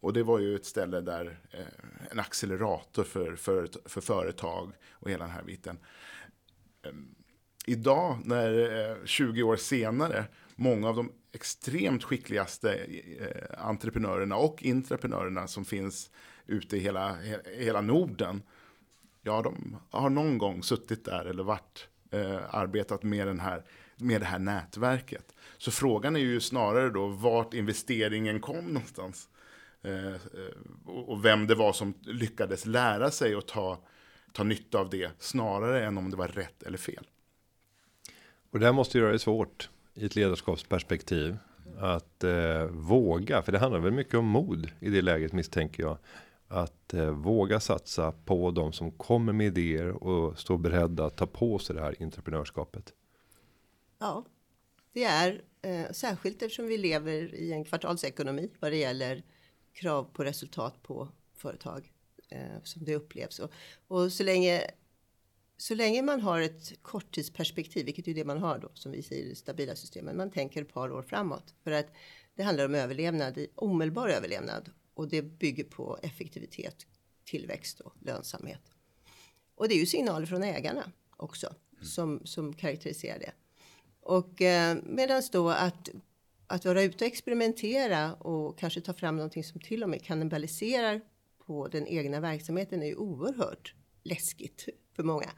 [0.00, 5.10] Och det var ju ett ställe där eh, en accelerator för, för, för företag och
[5.10, 5.78] hela den här biten.
[6.82, 6.92] Eh,
[7.66, 10.24] idag, när eh, 20 år senare,
[10.56, 16.10] många av de extremt skickligaste eh, entreprenörerna och intraprenörerna som finns
[16.46, 17.16] ute i hela,
[17.58, 18.42] hela Norden
[19.24, 23.64] ja, de har någon gång suttit där eller varit, eh, arbetat med, den här,
[23.96, 25.34] med det här nätverket.
[25.58, 29.28] Så frågan är ju snarare då vart investeringen kom någonstans.
[29.82, 30.18] Eh, eh
[30.86, 33.78] och vem det var som lyckades lära sig och ta,
[34.32, 37.06] ta nytta av det snarare än om det var rätt eller fel.
[38.50, 41.36] Och det här måste göra det svårt i ett ledarskapsperspektiv
[41.78, 45.98] att eh, våga, för det handlar väl mycket om mod i det läget misstänker jag
[46.48, 51.26] att eh, våga satsa på de som kommer med idéer och står beredda att ta
[51.26, 52.92] på sig det här entreprenörskapet.
[53.98, 54.24] Ja,
[54.92, 59.22] det är eh, särskilt eftersom vi lever i en kvartalsekonomi vad det gäller
[59.72, 61.92] krav på resultat på företag
[62.28, 63.38] eh, som det upplevs.
[63.38, 63.50] Och,
[63.88, 64.70] och så länge
[65.56, 69.24] så länge man har ett korttidsperspektiv, vilket är det man har då, som vi säger
[69.24, 71.54] i stabila systemen, man tänker ett par år framåt.
[71.64, 71.86] För att
[72.34, 76.86] det handlar om överlevnad, omedelbar överlevnad och det bygger på effektivitet,
[77.24, 78.60] tillväxt och lönsamhet.
[79.54, 81.84] Och det är ju signaler från ägarna också mm.
[81.84, 83.32] som, som karaktäriserar det.
[84.00, 85.88] Och eh, medan då att,
[86.46, 91.00] att vara ute och experimentera och kanske ta fram någonting som till och med kannibaliserar
[91.46, 95.30] på den egna verksamheten är ju oerhört läskigt för många.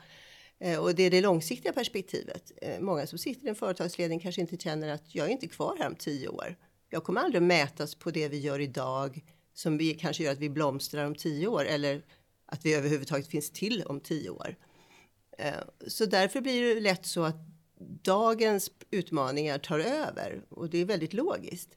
[0.58, 2.52] Eh, och det är det långsiktiga perspektivet.
[2.62, 5.76] Eh, många som sitter i en företagsledning kanske inte känner att jag är inte kvar
[5.78, 6.56] här om tio år.
[6.90, 9.24] Jag kommer aldrig mätas på det vi gör idag
[9.56, 12.04] som vi kanske gör att vi blomstrar om tio år eller
[12.46, 14.56] att vi överhuvudtaget finns till om tio år.
[15.38, 15.54] Eh,
[15.86, 17.36] så därför blir det lätt så att
[18.02, 21.68] dagens utmaningar tar över och det är väldigt logiskt.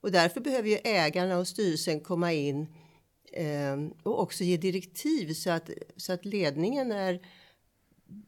[0.00, 2.66] Och därför behöver ju ägarna och styrelsen komma in
[3.32, 7.20] ehm, och också ge direktiv så att, så att ledningen är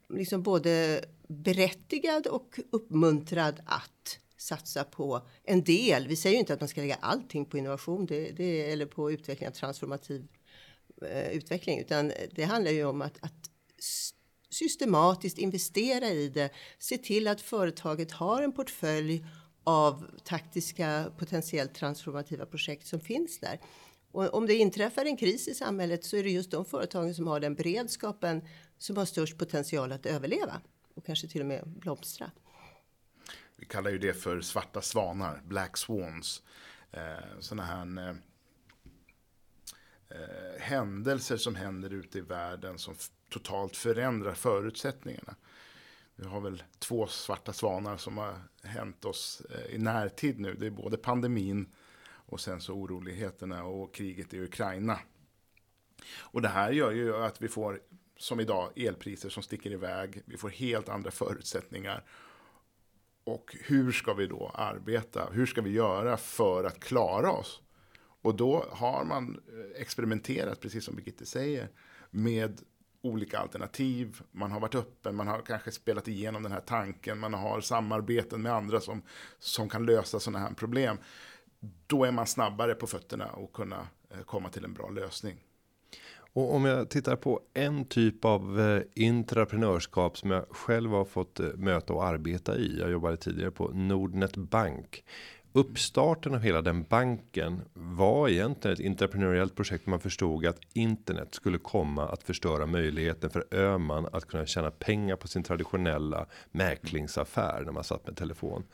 [0.09, 6.09] liksom både berättigad och uppmuntrad att satsa på en del.
[6.09, 9.13] Vi säger ju inte att man ska lägga allting på innovation det, det, eller på
[9.13, 10.27] utveckling av transformativ
[11.03, 13.51] eh, utveckling, utan det handlar ju om att, att
[14.51, 19.25] systematiskt investera i det, se till att företaget har en portfölj
[19.65, 23.61] av taktiska potentiellt transformativa projekt som finns där.
[24.13, 27.27] Och om det inträffar en kris i samhället så är det just de företagen som
[27.27, 28.43] har den beredskapen
[28.79, 30.61] som har störst potential att överleva
[30.95, 32.31] och kanske till och med blomstra.
[33.61, 36.43] Vi kallar ju det för svarta svanar, black swans.
[36.93, 38.17] Eh, sådana här eh,
[40.09, 42.95] eh, händelser som händer ute i världen som
[43.29, 45.35] totalt förändrar förutsättningarna.
[46.17, 50.55] Vi har väl två svarta svanar som har hänt oss eh, i närtid nu.
[50.55, 51.67] Det är både pandemin
[52.07, 54.99] och sen så oroligheterna och kriget i Ukraina.
[56.19, 57.81] Och det här gör ju att vi får,
[58.17, 60.23] som idag, elpriser som sticker iväg.
[60.25, 62.05] Vi får helt andra förutsättningar.
[63.31, 65.29] Och hur ska vi då arbeta?
[65.33, 67.63] Hur ska vi göra för att klara oss?
[68.23, 71.69] Och då har man eh, experimenterat, precis som Birgitte säger,
[72.11, 72.61] med
[73.03, 74.21] olika alternativ.
[74.31, 78.43] Man har varit öppen, man har kanske spelat igenom den här tanken, man har samarbeten
[78.43, 79.03] med andra som,
[79.39, 80.97] som kan lösa sådana här problem.
[81.87, 85.45] Då är man snabbare på fötterna och kunna eh, komma till en bra lösning.
[86.33, 91.41] Och om jag tittar på en typ av eh, intraprenörskap som jag själv har fått
[91.41, 92.79] eh, möta och arbeta i.
[92.81, 95.05] Jag jobbade tidigare på Nordnet Bank
[95.53, 99.87] uppstarten av hela den banken var egentligen ett entreprenöriellt projekt.
[99.87, 105.17] Man förstod att internet skulle komma att förstöra möjligheten för Öman att kunna tjäna pengar
[105.17, 108.65] på sin traditionella mäklingsaffär när man satt med telefon.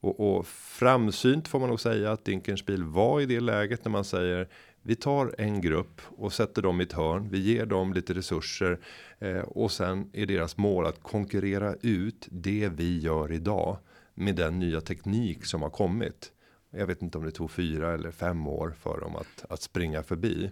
[0.00, 4.04] Och, och framsynt får man nog säga att Dinkenspiel var i det läget när man
[4.04, 4.48] säger
[4.86, 7.28] vi tar en grupp och sätter dem i ett hörn.
[7.30, 8.78] Vi ger dem lite resurser
[9.18, 13.78] eh, och sen är deras mål att konkurrera ut det vi gör idag
[14.14, 16.32] med den nya teknik som har kommit.
[16.70, 20.02] Jag vet inte om det tog fyra eller fem år för dem att, att springa
[20.02, 20.50] förbi.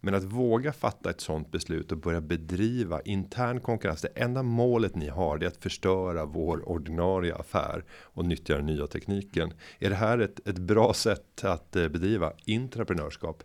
[0.00, 4.02] Men att våga fatta ett sånt beslut och börja bedriva intern konkurrens.
[4.02, 8.86] Det enda målet ni har är att förstöra vår ordinarie affär och nyttja den nya
[8.86, 9.52] tekniken.
[9.78, 13.42] Är det här ett, ett bra sätt att eh, bedriva intraprenörskap?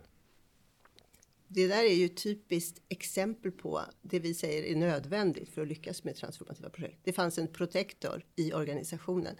[1.52, 6.04] Det där är ju typiskt exempel på det vi säger är nödvändigt för att lyckas
[6.04, 7.00] med transformativa projekt.
[7.04, 9.36] Det fanns en protektor i organisationen.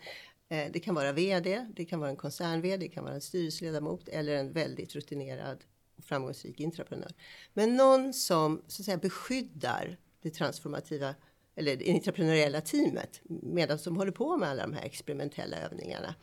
[0.49, 4.09] Eh, det kan vara vd, det kan vara en koncern-vd, det kan vara en styrelseledamot
[4.09, 5.65] eller en väldigt rutinerad
[5.97, 7.15] och framgångsrik intraprenör.
[7.55, 11.15] Men någon som så att säga beskyddar det transformativa
[11.55, 16.15] eller det entreprenöriella teamet medan de håller på med alla de här experimentella övningarna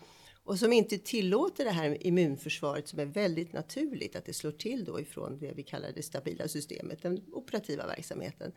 [0.48, 4.86] och som inte tillåter det här immunförsvaret som är väldigt naturligt att det slår till
[4.86, 8.52] då ifrån det vi kallar det stabila systemet, den operativa verksamheten.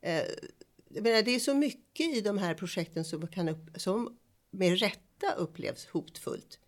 [0.00, 0.22] Eh,
[0.88, 4.18] jag menar, det är så mycket i de här projekten som, kan upp, som
[4.50, 6.58] med rätta upplevs hotfullt.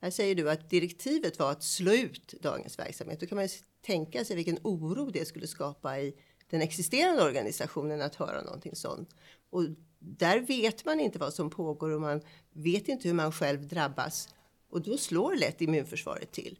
[0.00, 3.20] Här säger du att direktivet var att slå ut dagens verksamhet.
[3.20, 6.14] Då kan man ju tänka sig vilken oro det skulle skapa i
[6.50, 9.10] den existerande organisationen att höra någonting sånt.
[9.50, 9.62] Och
[10.04, 12.20] där vet man inte vad som pågår och man
[12.52, 14.28] vet inte hur man själv drabbas.
[14.68, 16.58] Och då slår lätt immunförsvaret till.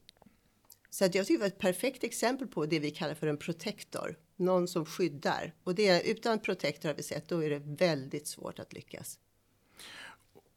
[0.91, 3.37] Så att jag tycker det var ett perfekt exempel på det vi kallar för en
[3.37, 4.19] protektor.
[4.37, 5.55] Någon som skyddar.
[5.65, 9.19] Och det, utan protektor har vi sett, då är det väldigt svårt att lyckas.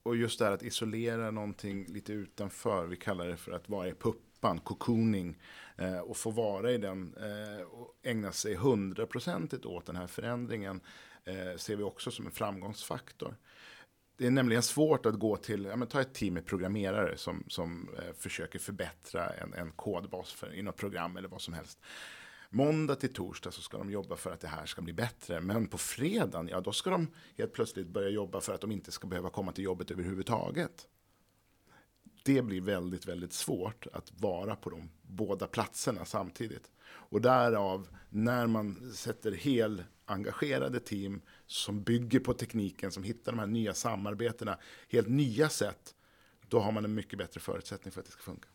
[0.04, 2.86] Och just det här att isolera någonting lite utanför.
[2.86, 5.38] Vi kallar det för att vara i puppan, cocooning.
[5.78, 10.82] Eh, och få vara i den eh, och ägna sig hundraprocentigt åt den här förändringen
[11.28, 13.36] Eh, ser vi också som en framgångsfaktor.
[14.18, 17.44] Det är nämligen svårt att gå till, ja, men ta ett team med programmerare som,
[17.48, 21.80] som eh, försöker förbättra en, en kodbas för, i något program eller vad som helst.
[22.50, 25.42] Måndag till torsdag så ska de jobba för att det här ska bli bättre.
[25.42, 28.92] Men på fredagen, ja då ska de helt plötsligt börja jobba för att de inte
[28.92, 30.88] ska behöva komma till jobbet överhuvudtaget.
[32.24, 36.72] Det blir väldigt, väldigt svårt att vara på de båda platserna samtidigt.
[36.90, 43.40] Och därav, när man sätter hel engagerade team som bygger på tekniken, som hittar de
[43.40, 44.58] här nya samarbetena,
[44.90, 45.96] helt nya sätt,
[46.48, 48.48] då har man en mycket bättre förutsättning för att det ska funka.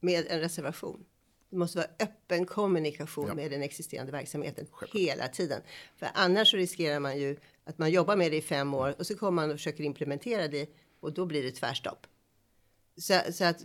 [0.00, 1.04] Med en reservation.
[1.50, 3.34] Det måste vara öppen kommunikation ja.
[3.34, 5.02] med den existerande verksamheten Självklart.
[5.02, 5.62] hela tiden.
[5.96, 9.06] För annars så riskerar man ju att man jobbar med det i fem år och
[9.06, 12.06] så kommer man och försöker implementera det och då blir det tvärstopp.
[12.96, 13.64] Så, så att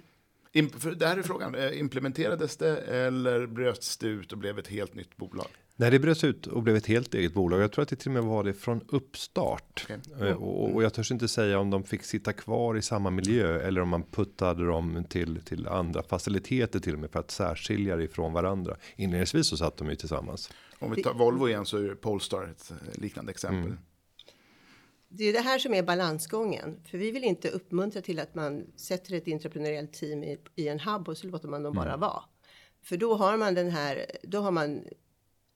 [0.96, 4.94] det här är frågan, eh, implementerades det eller bröts det ut och blev ett helt
[4.94, 5.48] nytt bolag?
[5.80, 7.62] Nej, det bröts ut och blev ett helt eget bolag.
[7.62, 9.86] Jag tror att det till och med var det från uppstart.
[9.86, 9.98] Okay.
[10.20, 10.38] Mm.
[10.38, 13.82] Och, och, jag törs inte säga om de fick sitta kvar i samma miljö eller
[13.82, 18.04] om man puttade dem till till andra faciliteter till och med för att särskilja det
[18.04, 18.76] ifrån varandra.
[18.96, 20.52] Inledningsvis så satt de ju tillsammans.
[20.80, 23.72] Om vi tar Volvo igen så är Polestar ett eh, liknande exempel.
[23.72, 23.78] Mm.
[25.10, 28.66] Det är det här som är balansgången, för vi vill inte uppmuntra till att man
[28.76, 32.00] sätter ett entreprenöriellt team i, i en hub och så låter man dem bara mm.
[32.00, 32.24] vara.
[32.82, 34.84] För då har man den här, då har man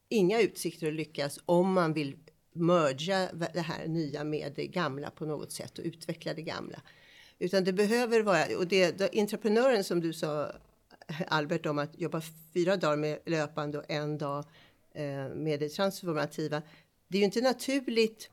[0.10, 2.16] inga utsikter att lyckas om man vill
[2.54, 6.82] merga det här nya med det gamla på något sätt och utveckla det gamla.
[7.40, 10.52] Utan det behöver vara, och det, det entreprenören som du sa
[11.28, 12.22] Albert om att jobba
[12.54, 14.46] fyra dagar med löpande och en dag
[14.94, 16.62] eh, med det transformativa.
[17.08, 18.30] Det är ju inte naturligt.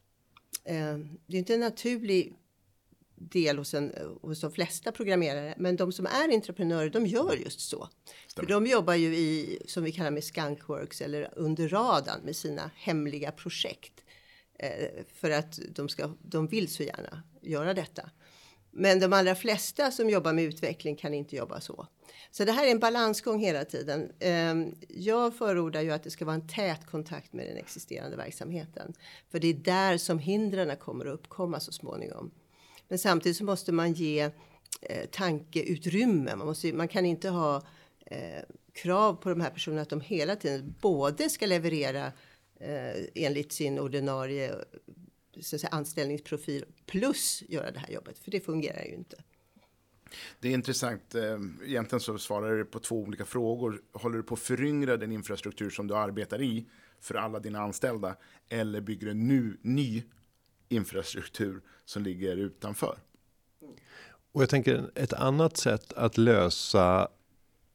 [0.68, 2.36] Eh, det är inte en naturlig
[3.14, 5.54] del hos, en, hos de flesta programmerare.
[5.58, 7.88] Men de som är entreprenörer, de gör just så.
[8.34, 12.70] För de jobbar ju i, som vi kallar med skunkworks eller under radarn med sina
[12.74, 14.04] hemliga projekt.
[14.58, 18.10] Eh, för att de, ska, de vill så gärna göra detta.
[18.70, 21.86] Men de allra flesta som jobbar med utveckling kan inte jobba så.
[22.30, 24.12] Så det här är en balansgång hela tiden.
[24.20, 28.94] Ehm, jag förordar ju att det ska vara en tät kontakt med den existerande verksamheten.
[29.30, 32.30] För det är där som hindren kommer att uppkomma så småningom.
[32.88, 34.30] Men samtidigt så måste man ge
[34.80, 36.36] eh, tankeutrymme.
[36.36, 37.62] Man, måste, man kan inte ha
[38.06, 42.12] eh, krav på de här personerna att de hela tiden både ska leverera
[42.60, 44.54] eh, enligt sin ordinarie
[45.40, 48.18] så att säga, anställningsprofil plus göra det här jobbet.
[48.18, 49.16] För det fungerar ju inte.
[50.40, 51.14] Det är intressant.
[51.14, 51.22] Eh,
[51.64, 53.82] egentligen så svarar du på två olika frågor.
[53.92, 56.66] Håller du på att föryngra den infrastruktur som du arbetar i
[57.00, 58.16] för alla dina anställda?
[58.48, 60.02] Eller bygger du nu ny
[60.68, 62.98] infrastruktur som ligger utanför?
[64.32, 67.09] Och jag tänker ett annat sätt att lösa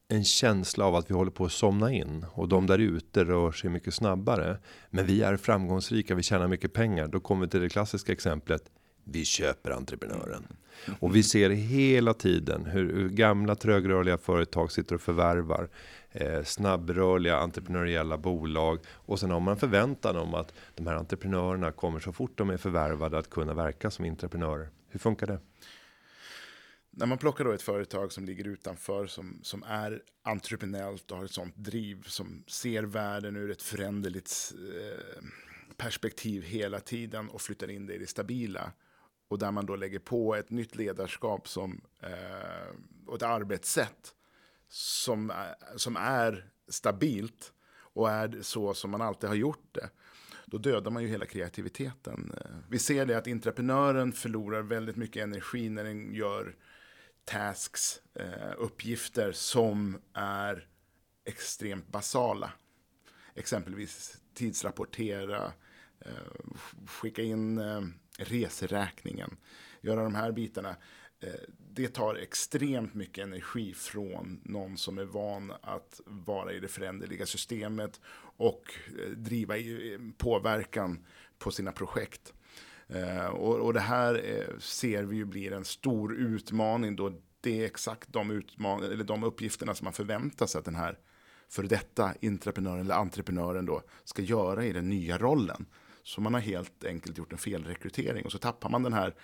[0.08, 3.52] en känsla av att vi håller på att somna in och de där ute rör
[3.52, 4.58] sig mycket snabbare.
[4.90, 7.08] Men vi är framgångsrika, vi tjänar mycket pengar.
[7.08, 8.70] Då kommer vi till det klassiska exemplet.
[9.04, 10.46] Vi köper entreprenören.
[11.00, 15.68] Och vi ser hela tiden hur, gamla trögrörliga företag sitter och förvärvar
[16.10, 18.78] eh, snabbrörliga entreprenöriella bolag.
[18.88, 22.56] Och sen har man förväntan om att de här entreprenörerna kommer så fort de är
[22.56, 24.68] förvärvade att kunna verka som entreprenörer.
[24.88, 25.38] Hur funkar det?
[26.96, 31.24] när man plockar då ett företag som ligger utanför, som, som är entreprenöriellt och har
[31.24, 35.24] ett sånt driv, som ser världen ur ett föränderligt eh,
[35.76, 38.72] perspektiv hela tiden och flyttar in det i det stabila.
[39.28, 44.14] Och där man då lägger på ett nytt ledarskap som, eh, och ett arbetssätt
[44.68, 45.36] som, eh,
[45.76, 47.52] som är stabilt
[47.94, 49.90] och är så som man alltid har gjort det.
[50.46, 52.32] Då dödar man ju hela kreativiteten.
[52.36, 56.56] Eh, vi ser det att entreprenören förlorar väldigt mycket energi när den gör
[57.24, 60.68] tasks, eh, uppgifter som är
[61.24, 62.52] extremt basala.
[63.34, 65.52] Exempelvis tidsrapportera,
[66.00, 66.12] eh,
[66.86, 67.80] skicka in eh,
[68.18, 69.36] reseräkningen,
[69.80, 70.76] göra de här bitarna.
[71.20, 71.34] Eh,
[71.74, 77.26] det tar extremt mycket energi från någon som är van att vara i det föränderliga
[77.26, 78.00] systemet
[78.36, 81.06] och eh, driva eh, påverkan
[81.38, 82.32] på sina projekt.
[83.32, 88.30] Och, det här ser vi ju blir en stor utmaning då det är exakt de,
[88.30, 90.98] utman eller de uppgifterna som man förväntar sig att den här
[91.48, 95.66] för detta entreprenören eller entreprenören då ska göra i den nya rollen.
[96.04, 99.14] Så man har helt enkelt gjort en felrekrytering och så tappar man den här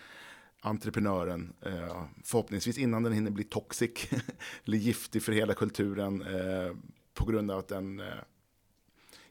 [0.60, 3.90] entreprenören eh, förhoppningsvis innan den hinner bli toxic
[4.64, 6.24] eller giftig för hela kulturen
[7.14, 8.02] på grund av att den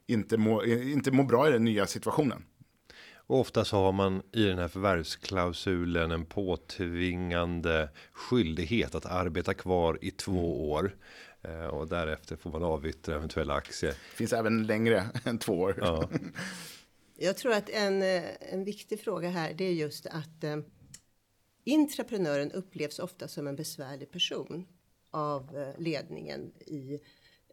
[0.06, 2.44] inte mår inte må bra i den nya situationen.
[3.30, 9.98] Och ofta så har man i den här förvärvsklausulen en påtvingande skyldighet att arbeta kvar
[10.00, 10.96] i två år.
[11.42, 13.92] Eh, och därefter får man avyttra eventuella aktier.
[13.92, 15.74] Finns även längre än två år.
[15.80, 16.08] Ja.
[17.22, 20.56] Jag tror att en, eh, en viktig fråga här det är just att eh,
[21.64, 24.66] intraprenören upplevs ofta som en besvärlig person
[25.10, 27.00] av eh, ledningen i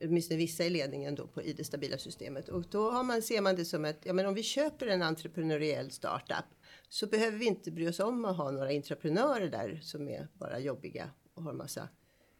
[0.01, 2.49] åtminstone vissa i ledningen då på, i det stabila systemet.
[2.49, 5.01] Och då har man, ser man det som att ja, men om vi köper en
[5.01, 6.45] entreprenöriell startup
[6.89, 10.59] så behöver vi inte bry oss om att ha några entreprenörer där som är bara
[10.59, 11.89] jobbiga och har massa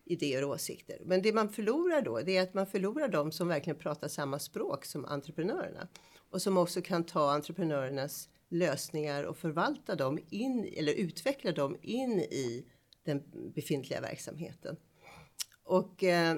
[0.08, 0.98] idéer och åsikter.
[1.06, 4.40] Men det man förlorar då, det är att man förlorar de som verkligen pratar samma
[4.40, 5.88] språk som entreprenörerna
[6.30, 12.20] och som också kan ta entreprenörernas lösningar och förvalta dem in eller utveckla dem in
[12.20, 12.66] i
[13.04, 13.24] den
[13.56, 14.78] befintliga verksamheten.
[15.64, 16.38] Och eh,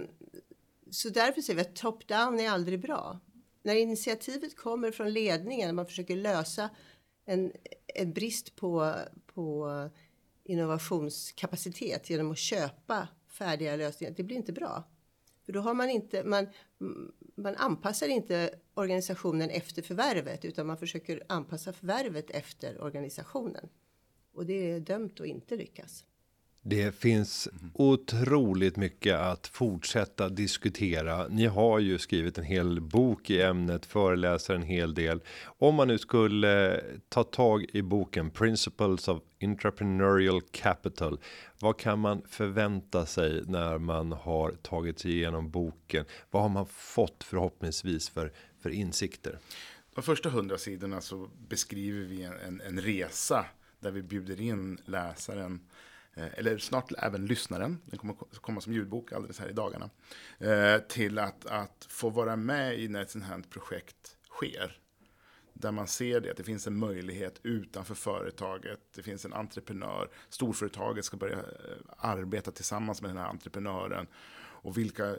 [0.92, 3.20] så därför säger vi att top-down är aldrig bra.
[3.64, 6.70] När initiativet kommer från ledningen, när man försöker lösa
[7.26, 7.52] en,
[7.96, 8.96] en brist på,
[9.26, 9.70] på
[10.44, 13.08] innovationskapacitet genom att köpa
[13.40, 14.84] färdiga lösningar, det blir inte bra.
[15.46, 16.48] För då har man inte, man,
[17.36, 23.70] man anpassar inte organisationen efter förvärvet utan man försöker anpassa förvärvet efter organisationen.
[24.34, 26.06] Och det är dömt att inte lyckas.
[26.62, 31.28] Det finns otroligt mycket att fortsätta diskutera.
[31.28, 35.22] Ni har ju skrivit en hel bok i ämnet, föreläser en hel del.
[35.46, 41.20] Om man nu skulle ta tag i boken Principles of Entrepreneurial Capital.
[41.60, 46.06] Vad kan man förvänta sig när man har tagit sig igenom boken?
[46.32, 48.32] Vad har man fått förhoppningsvis för,
[48.62, 49.40] för insikter?
[49.96, 53.46] De första hundra sidorna så beskriver vi en, en, en resa
[53.80, 55.89] där vi bjuder in läsaren Eh,
[56.20, 59.90] Eh, eller snart även lyssnaren, den kommer komma som ljudbok alldeles här i dagarna,
[60.40, 64.78] eh, till att, att få vara med i när ett sånt här projekt sker.
[65.54, 70.10] Där man ser det, att det finns en möjlighet utanför företaget, det finns en entreprenör,
[70.30, 71.44] storföretaget ska börja eh,
[71.98, 74.08] arbeta tillsammans med den här entreprenören
[74.62, 75.16] och vilka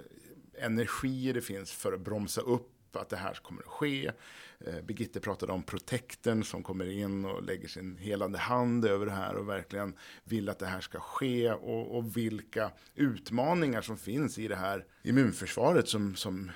[0.55, 4.13] energier det finns för att bromsa upp att det här kommer att ske.
[4.61, 9.13] Eh, Birgitte pratade om protekten som kommer in och lägger sin helande hand över det
[9.13, 14.39] här och verkligen vill att det här ska ske och, och vilka utmaningar som finns
[14.39, 16.51] i det här immunförsvaret som, som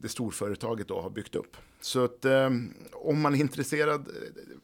[0.00, 1.56] det storföretaget då har byggt upp.
[1.80, 2.50] Så att eh,
[2.92, 4.14] om man är intresserad eh,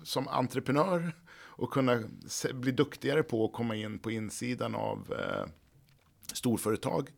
[0.02, 2.02] som entreprenör och kunna
[2.54, 5.46] bli duktigare på att komma in på insidan av eh,
[6.32, 7.10] storföretag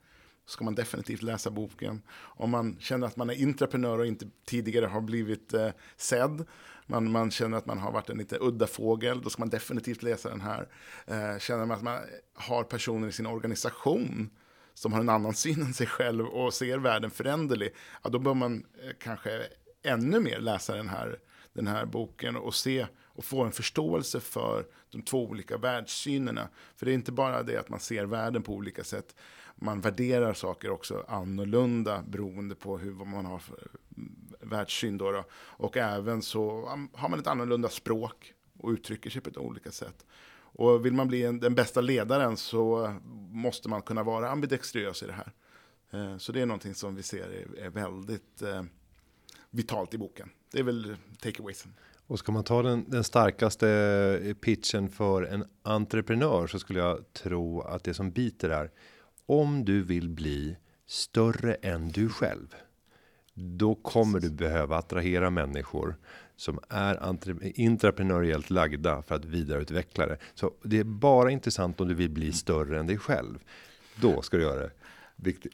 [0.46, 2.02] ska man definitivt läsa boken.
[2.12, 6.46] Om man känner att man är intraprenör och inte tidigare har blivit eh, sedd,
[6.86, 10.02] man, man känner att man har varit en lite udda fågel, då ska man definitivt
[10.02, 10.68] läsa den här.
[11.06, 11.98] Eh, känner man att man
[12.34, 14.30] har personer i sin organisation
[14.74, 18.34] som har en annan syn än sig själv och ser världen föränderlig, ja, då bör
[18.34, 19.42] man eh, kanske
[19.82, 21.18] ännu mer läsa den här,
[21.54, 26.48] den här boken och se och få en förståelse för de två olika världssynerna.
[26.76, 29.14] För det är inte bara det att man ser världen på olika sätt,
[29.56, 33.68] man värderar saker också annorlunda beroende på hur man har för
[34.40, 34.98] världssyn.
[34.98, 35.24] Då, då.
[35.34, 40.06] Och även så har man ett annorlunda språk och uttrycker sig på ett olika sätt.
[40.56, 42.94] Och vill man bli en, den bästa ledaren så
[43.30, 45.32] måste man kunna vara ambidextrös i det här.
[45.90, 48.62] Eh, så det är någonting som vi ser är, är väldigt eh,
[49.54, 50.30] vitalt i boken.
[50.52, 51.66] Det är väl takeaways.
[52.06, 53.68] Och ska man ta den, den starkaste
[54.24, 58.70] eh, pitchen för en entreprenör så skulle jag tro att det som biter är
[59.26, 62.54] om du vill bli större än du själv.
[63.34, 65.96] Då kommer du behöva attrahera människor
[66.36, 67.02] som är
[67.58, 70.18] entreprenöriellt lagda för att vidareutveckla det.
[70.34, 73.38] Så det är bara intressant om du vill bli större än dig själv.
[74.00, 74.70] Då ska du göra det.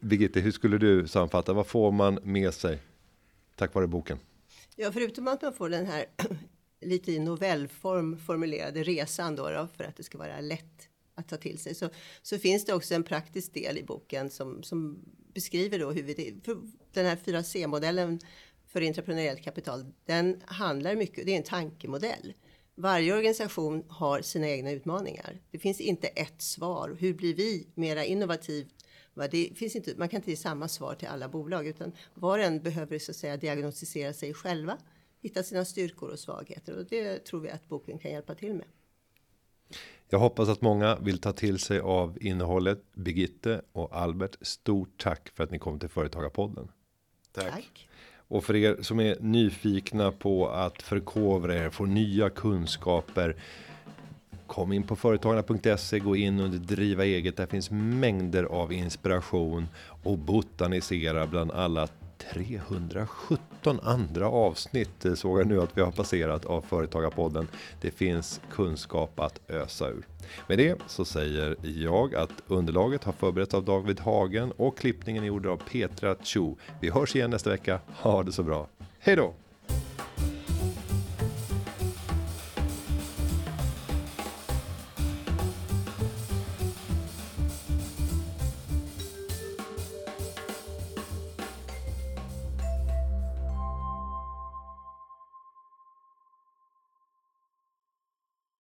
[0.00, 1.52] Birgitte, hur skulle du sammanfatta?
[1.52, 2.82] Vad får man med sig
[3.60, 4.18] tack vare boken?
[4.76, 6.06] Ja, förutom att man får den här
[6.80, 11.36] lite i novellform formulerade resan då, då för att det ska vara lätt att ta
[11.36, 11.74] till sig.
[11.74, 11.88] Så,
[12.22, 14.98] så finns det också en praktisk del i boken som, som
[15.34, 16.40] beskriver då hur vi,
[16.92, 18.20] den här 4C-modellen
[18.66, 22.34] för entreprenöriellt kapital, den handlar mycket, det är en tankemodell.
[22.74, 25.40] Varje organisation har sina egna utmaningar.
[25.50, 26.96] Det finns inte ett svar.
[27.00, 28.79] Hur blir vi mera innovativt?
[29.14, 32.44] Det finns inte, man kan inte ge samma svar till alla bolag utan var och
[32.44, 34.78] en behöver så att säga diagnostisera sig själva,
[35.22, 38.66] hitta sina styrkor och svagheter och det tror vi att boken kan hjälpa till med.
[40.08, 42.82] Jag hoppas att många vill ta till sig av innehållet.
[42.94, 46.68] Birgitte och Albert, stort tack för att ni kom till Företagarpodden.
[47.32, 47.50] Tack.
[47.50, 47.88] tack.
[48.30, 53.42] Och för er som är nyfikna på att förkovra er, få nya kunskaper.
[54.50, 57.36] Kom in på företagarna.se, gå in under driva eget.
[57.36, 59.68] Där finns mängder av inspiration
[60.02, 61.88] och botanisera bland alla
[62.32, 67.48] 317 andra avsnitt eh, såg jag nu att vi har passerat av Företagarpodden.
[67.80, 70.06] Det finns kunskap att ösa ur.
[70.48, 75.28] Med det så säger jag att underlaget har förberetts av David Hagen och klippningen är
[75.28, 76.56] gjord av Petra Cho.
[76.80, 77.80] Vi hörs igen nästa vecka.
[77.86, 78.66] Ha det så bra.
[78.98, 79.34] Hej då!